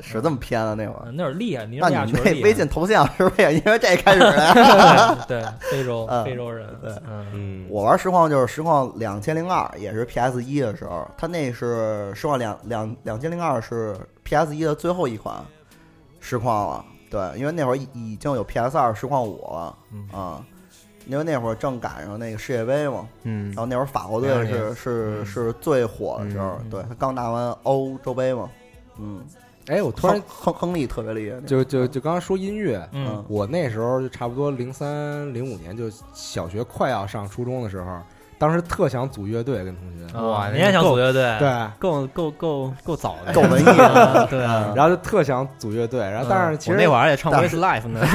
[0.00, 0.74] 使这么偏啊？
[0.74, 5.24] 那会儿那会儿厉害，尼日利亚那微信头像是不是也因为这开始 的？
[5.28, 6.68] 对，非洲 非洲人。
[6.80, 15.36] 对，嗯，我玩实况就是实况两千零二，也是 PS 一的时候，它那是实况两两两千零二是 PS 一的最后一款
[16.20, 16.84] 实况了。
[17.10, 19.76] 对，因为那会儿已经有 PS 二实况五了
[20.12, 20.40] 啊。
[21.10, 28.48] 因为那会儿正赶上那个世界杯嘛，嗯，然后那会儿法国队是是是最火的时候，对他刚拿完欧洲杯嘛，
[29.00, 29.20] 嗯，
[29.66, 37.98] 哎，我突然亨亨利特别厉害，就就就刚刚说音乐，嗯，我那时候就差不多零三零五年，就小学快要上初中的时候，
[38.38, 48.00] 当时特想组乐队，跟同学，哇，你也想组乐队，对，够够够够早的，够文艺 的，对，然后就特想组乐队，然后但是其实那会儿也唱 Westlife 呢，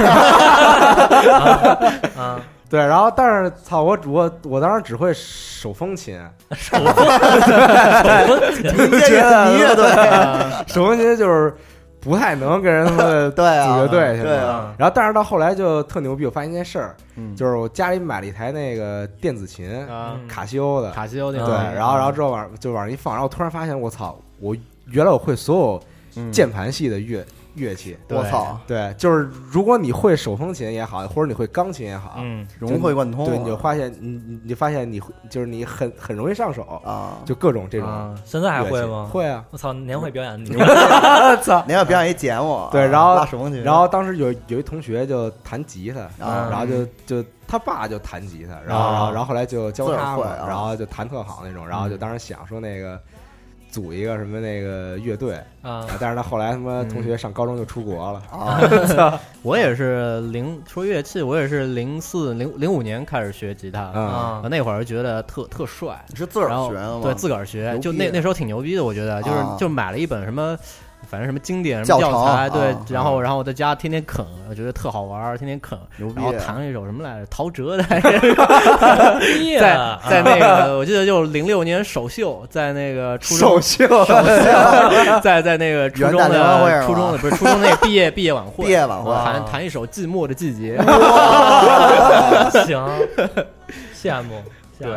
[2.16, 2.40] 啊。
[2.68, 6.20] 对，然后但是操我我我当时只会手风琴，
[6.52, 7.06] 手风
[8.54, 11.54] 琴， 民乐队，手风琴就是
[12.00, 14.74] 不太能跟人他 们对组乐队，对啊。
[14.78, 16.96] 然后但是到后来就特牛逼，我发现一件事儿，
[17.36, 19.86] 就是我家里买了一台那个电子琴，
[20.28, 21.54] 卡西欧的，卡西欧的，对。
[21.74, 24.56] 然后然后之后往就往上一放，然后突然发现我操，我
[24.86, 25.82] 原来我会所有
[26.30, 27.24] 键盘系的乐。
[27.56, 35.00] 乐器，我操，对，就是如果你会手风琴也好，或者你会钢琴也好，嗯，融会贯通，对，你就发现你你你发现你
[35.30, 39.08] 就是你很很容易上手啊，就各种这种，现在还会吗？
[39.10, 53.00] 会啊，我操，年会表演，我操， 年会表演一节目， 对，然后拉手风琴，然后当时有有一同学就弹吉他，然后就就他爸就弹吉他，然后然后然后后来就教他嘛，然后就弹特好那种，然后就当时想说那个。
[53.76, 59.20] 组一个什么那个乐队啊，但是他后来他妈同学上高中就出国了啊。
[59.44, 64.42] 我也是零说乐器，我也是零四零零五年开始学吉他啊。
[64.50, 67.00] 那会儿觉得特特帅，你是自个儿学吗？
[67.02, 70.58] 对，自个儿学，就那那时候挺牛逼的，我觉得就是就买了一本什么。
[71.08, 77.26] 反正什么经典什么教材，对，然后然后我在家天天啃，我觉得特好玩，天天啃，然后弹了一首什么来着？
[77.30, 77.82] 陶喆的，
[79.60, 83.86] 在在那个我记得就是零六年首秀，在那个初中首秀，
[85.22, 90.78] 在在那个初中的初中的不是初中那毕业 毕业晚会，毕业晚会弹弹一首《寂寞的季节》，
[92.66, 92.86] 行，
[93.94, 94.42] 羡慕。
[94.78, 94.88] 对，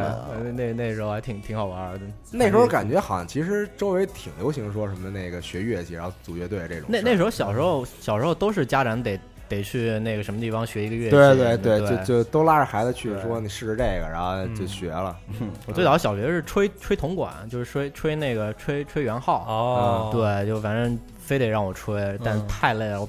[0.44, 2.02] 那那那时候还挺挺好玩的。
[2.32, 6.86] 那时候感觉好像其实周围挺流行说什么那个学乐器，然后组乐队这种。
[6.88, 11.12] 那那时候小时候小时候都是家长得得去那个什么地方学一个乐器。
[11.12, 15.18] 对对对，就就都拉着孩子去说你试试这个，然后就学了。
[15.66, 19.46] 我最早小学是吹吹铜管，就是吹吹那个吹吹圆号。
[19.48, 23.08] 哦，对，就反正非得让我吹，但太累了，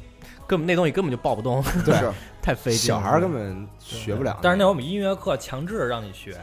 [0.51, 1.63] 根本那东西根本就抱不动。
[1.87, 1.95] 对。
[2.43, 4.39] 太费劲，小孩根本学不了。
[4.43, 6.35] 但是那会儿我们音乐课强制让你学，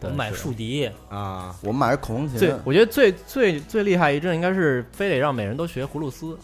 [0.00, 2.36] 我们买竖笛啊，我们买口风琴。
[2.36, 6.36] 最我觉得最最最厉害一阵应该是非得让每人都学葫芦丝。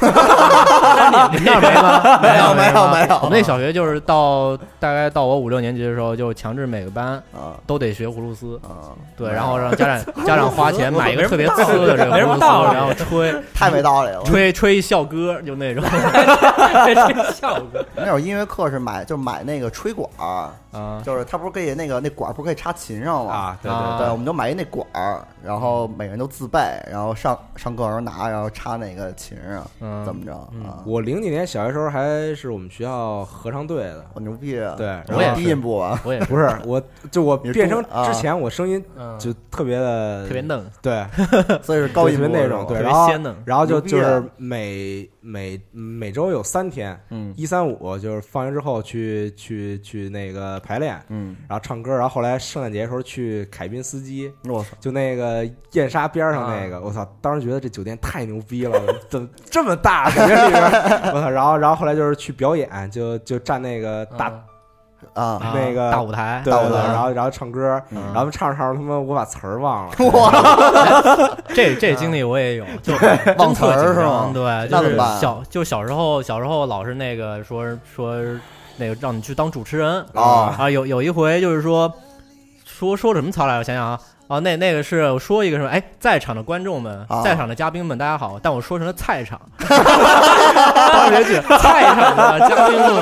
[0.00, 2.18] 你 那没吗？
[2.22, 3.16] 没有没有没有。
[3.22, 8.94] 我们那小学就是到大概到我五六年级的时候，就强制每个班啊都得学葫芦丝啊。
[9.16, 12.40] 对，然后让家长 家长花钱买一个特别次的这个葫芦丝，
[12.74, 14.22] 然后吹，太没道理了。
[14.24, 15.82] 吹吹校歌就那种。
[17.34, 17.84] 校歌。
[17.96, 20.52] 那会儿音乐课是买就买那个吹管啊，
[21.04, 26.60] 就是他不是可以那个那管不是可以插琴上上了啊，对对对，我们就买一那管儿，然后每人都自备，
[26.90, 29.64] 然后上上课时候拿，然后插那个琴上，
[30.04, 30.82] 怎么着啊？
[30.86, 34.74] 我零几年小学时候还是我们学校合唱队的，我牛逼啊！
[34.76, 38.84] 对，我也低音部啊，我也不是，我就我变声之前，我声音
[39.18, 41.06] 就特别的特别嫩，对，
[41.62, 43.08] 所以是高音那种，对，然后
[43.44, 60.62] 然后就就是每每每周有三天，嗯，一三五就是放学之后去去去那个排练，嗯，然后唱歌，然后后来圣诞节的时候去凯宾斯基，我操，就那个燕莎边上那个，我操，当时觉得这酒店太牛逼了，怎么这么大酒店里边，
[61.14, 64.32] 我操，然后然后后来就是去表演，就就站那个大。
[65.14, 67.80] 啊，那个大舞台，大舞台，然后然后唱歌，
[68.12, 69.92] 然后唱着唱着，他妈我把词儿忘了。
[70.10, 72.92] 哇， 这这经历我也有，就
[73.36, 74.30] 忘词儿是吗？
[74.34, 78.16] 对，就是小就小时候小时候老是那个说说
[78.76, 80.04] 那个让你去当主持人。
[80.14, 81.92] 啊啊，有有一回就是说
[82.64, 83.98] 说说什么词来，我想想啊。
[84.28, 85.70] 啊，那那个是我说一个什么？
[85.70, 88.38] 哎，在场的观众们，在场的嘉宾们，大家好！
[88.42, 92.94] 但我说成了菜场， 当别去菜场的嘉宾们，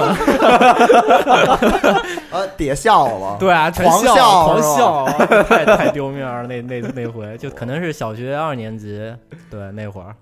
[2.31, 4.15] 呃，底下笑了，对啊，狂笑
[4.45, 5.05] 狂笑，
[5.49, 6.47] 太太丢面了。
[6.47, 9.13] 那那那回就可能是小学二年级，
[9.51, 10.15] 对那会儿，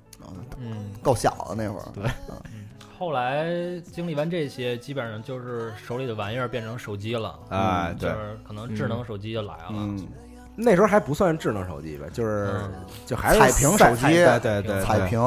[0.59, 2.05] 嗯，够小的那会儿，对，
[2.50, 2.64] 嗯。
[2.98, 3.44] 后来
[3.92, 8.14] 经历完这些，基本上就是手里的玩意儿变成手机了，啊，就是
[8.46, 9.72] 可能智能手机就来了。
[9.72, 10.09] 嗯。
[10.57, 12.61] 那时候还不算智能手机吧，就是
[13.07, 15.20] 就还是彩屏手机，对对对，彩屏，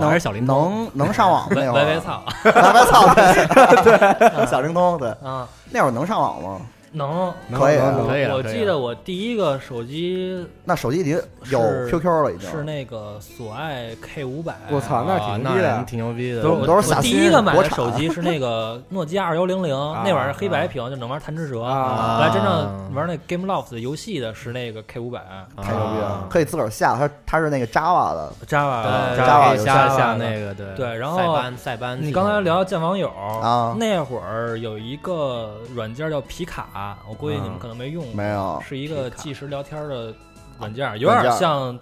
[0.00, 6.60] 还是小灵通，能能上网那会儿，微微操，微微操，对， 小灵通，对，啊，那会儿能上网吗？
[6.92, 8.24] 能，可以，可以。
[8.26, 11.10] 我记得我第一个手机，那手机里
[11.50, 14.54] 有 QQ 了，已经是那个索爱 K 五百。
[14.70, 16.42] 我操，那挺牛逼的，挺牛逼的。
[16.42, 19.70] 都都是我第一个买的手机是那个 诺基亚二幺零零，
[20.04, 21.60] 那玩意儿黑白屏，就能玩贪吃蛇。
[21.60, 25.20] 后来真正玩那 Game Loft 游戏的是那个 K 五百，
[25.56, 26.96] 太牛逼了，可以自个儿下。
[26.96, 30.96] 它它是那个 Java 的，Java Java 下下那个对对。
[30.96, 36.66] 然后塞班塞班，你刚才聊见网友啊，那会儿有一个软件叫皮卡，
[37.08, 40.12] 我估计你们可能没用过，没有，是一个即时聊天的
[40.58, 41.78] 软件，有点像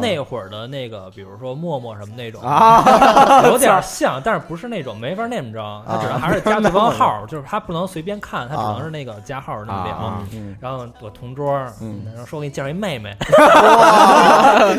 [0.00, 2.82] 那会儿的那个，比如说陌陌什么那种啊，
[3.46, 10.22] 有点 像，但是不是那种没法那么着，它只能还是加对方号， 就是它不能随便看，它只能是那个加号那么聊。
[10.60, 13.16] 然后我同桌，然后说我给你介绍一妹妹，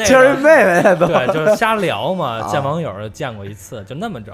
[0.05, 4.34] 介绍一妹妹，对，就是瞎聊嘛，见网友见过一次，就那么着，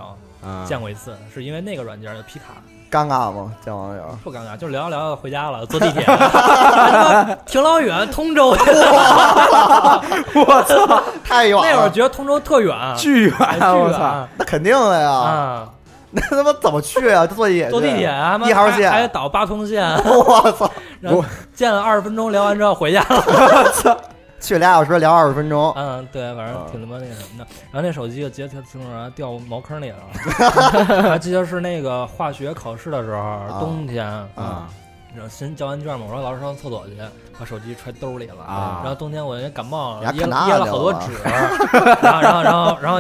[0.66, 2.46] 见过一次，是因为那个软件的皮卡。
[2.94, 3.52] 尴尬吗？
[3.66, 6.06] 见网友不尴尬，就聊着聊着回家了，坐地铁，
[7.44, 8.50] 挺老远，通州。
[10.36, 11.64] 我操，太远了！
[11.64, 15.10] 那会儿觉得通州特远，巨远，我操，那肯定的呀。
[15.10, 15.68] 啊，
[16.12, 17.26] 那他妈怎么去啊？
[17.26, 17.70] 坐地铁？
[17.72, 18.40] 坐地铁啊？
[18.44, 19.84] 一号线还得倒八通线。
[20.06, 20.70] 我操！
[21.02, 21.26] 我
[21.56, 23.24] 见了二十分钟，聊完之后回家了。
[23.26, 23.98] 我操！
[24.44, 27.48] 去俩小时聊二十分钟，嗯，对，反正挺他妈那个什么的。
[27.72, 30.04] 然后那手机就直接挺然后掉茅坑里了。
[31.10, 34.68] 还记得是那个化学考试的时候，冬天啊，
[35.16, 36.98] 然后先交完卷嘛，我说老师上厕所去，
[37.40, 38.82] 把手机揣兜里了啊。
[38.84, 41.12] 然后冬天我也感冒了，噎噎了好多纸，
[42.04, 43.00] 然后然后然后然后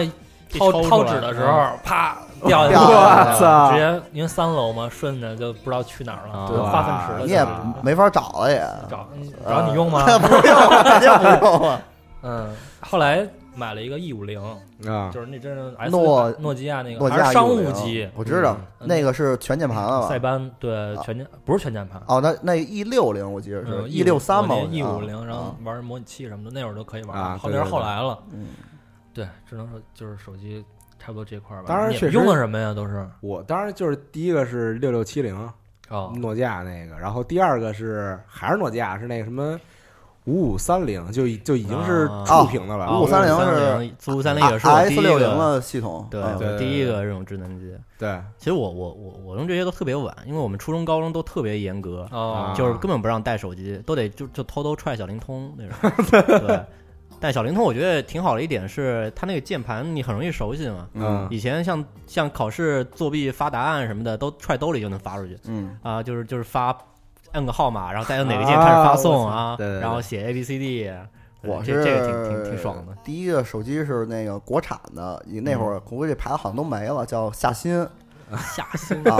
[0.58, 2.18] 掏掏纸的时候，啪
[2.48, 3.72] 掉下去我操！
[3.72, 7.26] 直接因为三楼嘛，顺着就不知道去哪儿了，就化粪池了。
[7.26, 7.46] 你也
[7.82, 9.08] 没法找了，也找
[9.48, 10.06] 找你用吗？
[10.20, 11.82] 不用，肯定不用啊。
[12.26, 14.42] 嗯，后来买了一个 E 五零
[14.88, 20.08] 啊，就是那真是诺诺基亚那个，诺基亚商务机，我知道那个是全键盘了。
[20.08, 27.38] 塞班对全键不是全键盘哦，那那 E 六零我记得是 E 六三嘛，E 五零，然后玩模拟器什么的，那会儿都可以玩。
[27.38, 28.48] 后来是后来了，嗯，
[29.14, 30.64] 对，只能说就是手机。
[31.04, 31.66] 差不多这块儿吧。
[31.68, 32.74] 当然，确实用的什么呀？
[32.74, 35.38] 都是我当然就是第一个是六六七零，
[35.90, 39.60] 哦，诺基亚那个，然后第二个是还是诺基亚，是那个什么
[40.24, 42.98] 五五三零，就就已经是触屏的了。
[42.98, 47.76] 五五三零是五五三零也是 S 六零的系统，对对，第一个这种智能机。
[48.00, 56.22] 对，其实我我我我用这些都特别晚，因为我们初中高中都特别严格，哦，就是根本不让带手机，都得就就偷偷踹小灵通那种。
[56.48, 56.64] 对。
[57.24, 60.90] 但小灵通我觉得挺好的一点是，它那个键盘你很容易熟悉嘛。
[60.92, 61.26] 嗯。
[61.32, 65.40] 以前像像考试作弊发答案什么的，都揣兜里就能发出去。
[65.46, 65.80] 嗯。
[65.82, 66.78] 啊，就是就是发，
[67.32, 69.80] 摁个号码，然后再摁哪个键开始发送啊，对。
[69.80, 70.92] 然后写 A B C D。
[71.44, 72.94] 我是这个挺挺挺爽的。
[73.06, 77.88] 第一个手机是那个国产的，你那会儿估计牌子好像都没了，叫夏新。
[78.54, 79.16] 夏新啊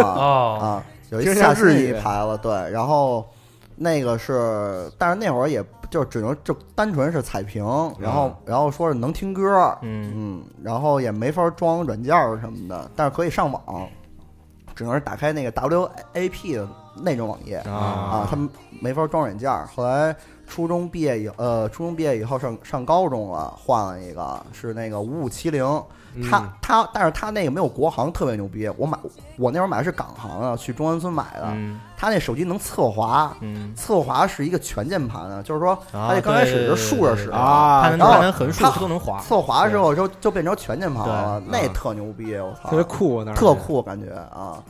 [0.60, 3.26] 啊，有一夏新一牌子，对，然后
[3.84, 5.64] 那个是，但是那会儿也。
[5.92, 7.64] 就只能就单纯是彩屏，
[8.00, 13.88] 然后然后说是能听歌，嗯嗯，然后也没法装软件什么的，但是可以上网。
[14.74, 18.50] 只能是打开那个 WAP 的那种网页啊，他们
[18.82, 19.52] 没法装软件。
[19.68, 20.16] 后来
[20.54, 25.66] 初中毕业以呃，初中毕业以后上上高中了，换了一个是那个五五七零。
[26.30, 28.70] 他他，但是他那个没有国行特别牛逼。
[28.78, 28.96] 我买
[29.36, 31.52] 我那会儿买的是港行啊，去中关村买的。
[31.98, 33.36] 他那手机能侧滑，
[33.76, 39.20] 侧滑是一个全键盘的，就是说，而且刚开始是竖着使啊，然后横竖都能滑。
[39.22, 44.64] 侧滑之后就就变成全键盘了，那特牛逼，我操，特别酷，那特酷感觉啊。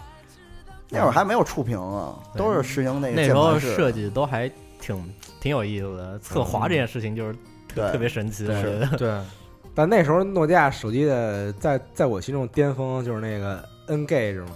[0.88, 3.22] 那会儿还没有触屏啊，都是实行那个。
[3.22, 4.96] 那时候设计都还挺
[5.44, 7.36] 挺有意思的，侧滑这件事情就是
[7.68, 9.14] 特别神奇，是对。
[9.76, 14.52] 但那时候诺基亚手机的在在我心中巅峰就是那个 N-Gage 吗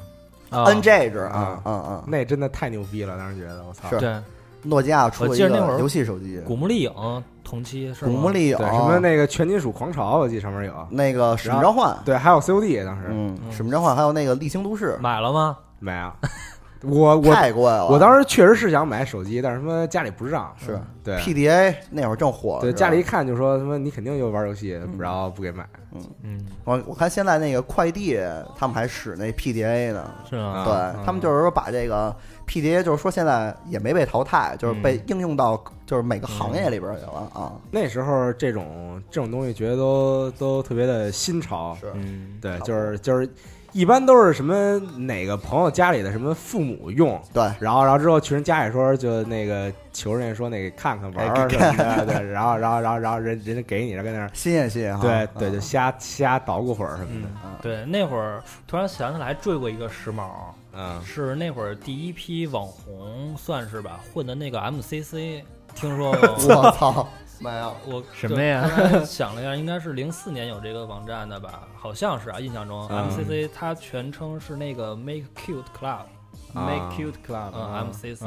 [0.67, 3.89] ？N-Gage 啊，嗯嗯，那真的太牛逼了，当时觉得我操！
[3.99, 4.17] 对，
[4.61, 10.87] 诺基亚出了一个游戏手机，古墓丽影同期是古墓丽影，什么那个全金属狂潮，我记得上面有。
[10.89, 15.57] 那个使命召唤，对，还有 COD 当时，嗯，使命召唤还有那个立星都市，买了吗？
[15.79, 16.11] 没有。
[16.83, 20.79] 我我太贵了，我当时确实是想买手机，但是什么家里不让，是。
[21.03, 21.15] 对。
[21.17, 25.65] PDA 那会儿正火，对家里一看就说什么你肯定又玩游戏，然后不给买。
[25.93, 26.01] 嗯。
[26.23, 28.19] 嗯，我我看现在那个快递
[28.55, 30.63] 他们还使那 PDA 呢，是吗？
[30.65, 32.15] 对他们就是说把这个
[32.47, 37.53] PDA 就是说现在也没被淘汰，就是被应用到就是每个行业里边去了啊。
[37.71, 41.91] 那时候这种这种东西觉得都都特别的新潮，是。
[41.95, 42.37] 嗯。
[42.41, 43.27] 对，就是就是。
[43.77, 57.29] 一般都是什么哪个朋友家里的什么父母用，对，然后然后之后去人家里说就那个求人家说那个看看玩玩什么的，对， 然后然后然后然后人人家给你然后，跟那儿新鲜新鲜，对对，就瞎瞎捣鼓会儿什么的。
[57.61, 60.27] 对，那会儿突然想起来追过一个时髦，
[60.73, 65.43] 嗯，是那会儿第一批网红算是吧，混的那个 MCC，
[65.75, 66.09] 听说
[66.49, 67.07] 我操。
[67.39, 68.67] 没有，我什么呀？
[69.05, 71.67] 想了一下，应该是零四年有这个网站的吧？
[71.75, 78.25] 好像是啊，印象中 MCC 它全称是那个 Make Cute Club，Make Cute Club，嗯，MCC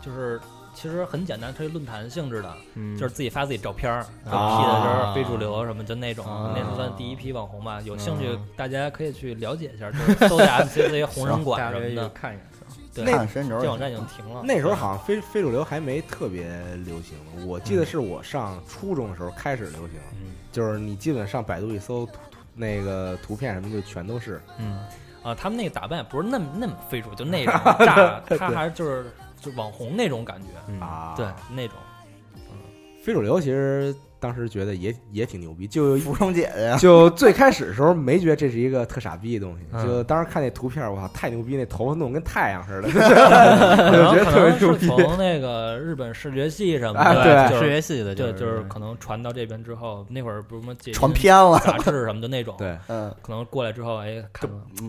[0.00, 0.40] 就是
[0.74, 2.54] 其实很简单，它是论坛性质的，
[2.98, 7.80] 就是自己发自己照片儿，P 的人非主流什么就那种，那是算第一批网红吧。
[7.82, 12.46] 有兴趣大家可以去了解一下，就是搜下 MCC 红人馆什么的，看一眼。
[13.04, 13.26] 那
[13.60, 14.42] 这网站已经停了。
[14.44, 16.48] 那时候好像非非主流还没特别
[16.84, 17.16] 流行，
[17.46, 19.98] 我记得是我上初中的时候开始流行。
[20.20, 22.08] 嗯，就是你基本上百度一搜，
[22.54, 24.40] 那个图片什么就全都是。
[24.58, 24.78] 嗯，
[25.22, 31.76] 啊，他们那个打扮也不是那么那么非主流，就那种 炸，他还是就是就网红那种感觉啊，对那种。
[32.34, 32.58] 嗯，
[33.02, 33.94] 非主流其实。
[34.18, 41.56] 当时觉得也也挺牛逼，就 服装姐姐，就最开始的时候没觉得这是一个特傻逼的东西，就当时看那图片，我操，太牛逼！
[41.56, 44.86] 那头发弄跟太阳似的， 就觉得特别牛逼。
[44.86, 47.58] 从那个日本视觉系什么的，对。
[47.58, 51.58] 视觉系的，就，就是可能传到这边之后，那会儿不是什么传偏了。
[51.60, 54.48] 杂志什么的那种，对，嗯，可能过来之后，哎，看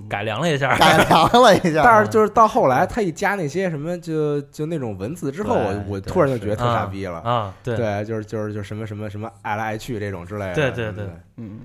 [0.09, 1.81] 改良了一下，改良了一下。
[1.83, 7.19] 但是就是到后来，他一加那些什么，就就那种文字之后，我我突然就觉得特傻逼了。
[7.19, 7.53] 啊！
[7.63, 9.99] 对，对，就是就是就什么什么什么爱来爱去。
[9.99, 11.05] 这种之类的，对对对，
[11.37, 11.61] 嗯，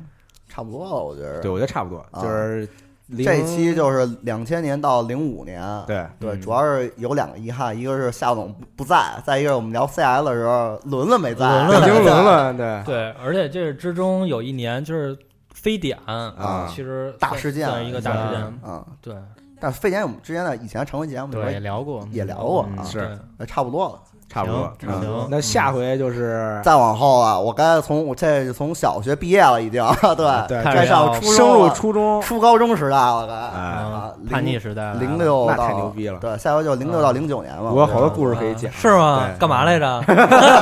[0.49, 2.69] 差不多了，我觉得，对我觉得差不多，就是
[3.17, 6.07] 这期就是两千年到零五年，对。
[6.19, 12.83] 对，主要是有两个遗憾，一个是夏总不在，再一个我们聊 CS 的时候，轮子没在，已经轮了，对。
[12.85, 15.17] 对，而且这之中有一年就是
[15.53, 19.15] 非典啊，其实大事件，算一个大事件，嗯，对，
[19.61, 24.01] 但非典我们之前在以前常规节目里也聊过，也聊过啊，是，差不多了。
[24.33, 25.29] 差不多，行。
[25.29, 29.85] 那下回就是再往后啊，我该从我这从小学毕业了，已经
[30.49, 36.19] 对，该上初升入初中、初高中时代了，该啊，叛逆时代，零六那太牛逼了。
[36.19, 37.71] 对，下回就零六到零九年了。
[37.71, 39.25] 我有好多故事可以讲，是吗？
[39.39, 40.03] 干嘛来着？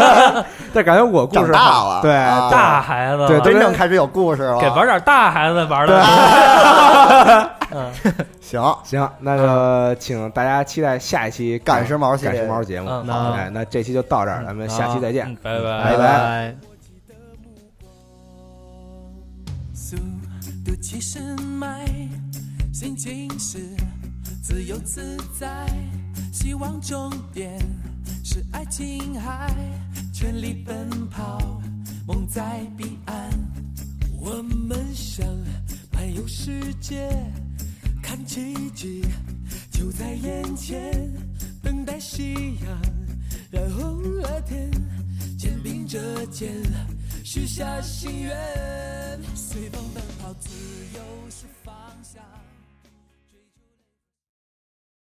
[0.74, 2.12] 但感觉我故事大了，对，
[2.50, 6.02] 大孩子，对，真正开始有故事了，给玩点大孩子玩的。
[7.72, 7.92] 嗯，
[8.50, 12.88] 行行，那就请大家期待下一期赶时髦赶时髦节目。
[13.08, 16.56] 哎，那这期就到这儿，咱们下期再见，拜拜拜拜。
[19.72, 19.96] 速
[20.64, 21.86] 度七十迈，
[22.72, 23.58] 心情是
[24.42, 25.68] 自由自在，
[26.32, 27.56] 希望终点
[28.24, 29.54] 是爱琴海，
[30.12, 31.38] 全力奔跑，
[32.04, 33.30] 梦在彼岸，
[34.20, 35.24] 我们想
[35.92, 37.08] 漫游世界。
[38.10, 39.04] 看奇迹
[39.70, 41.08] 就在眼前，
[41.62, 42.82] 等待夕阳，
[43.52, 44.68] 染红了天，
[45.38, 46.60] 肩并着肩，
[47.22, 48.36] 许下心愿，
[49.36, 50.50] 随风奔跑，自
[50.92, 51.00] 由
[51.30, 51.59] 是。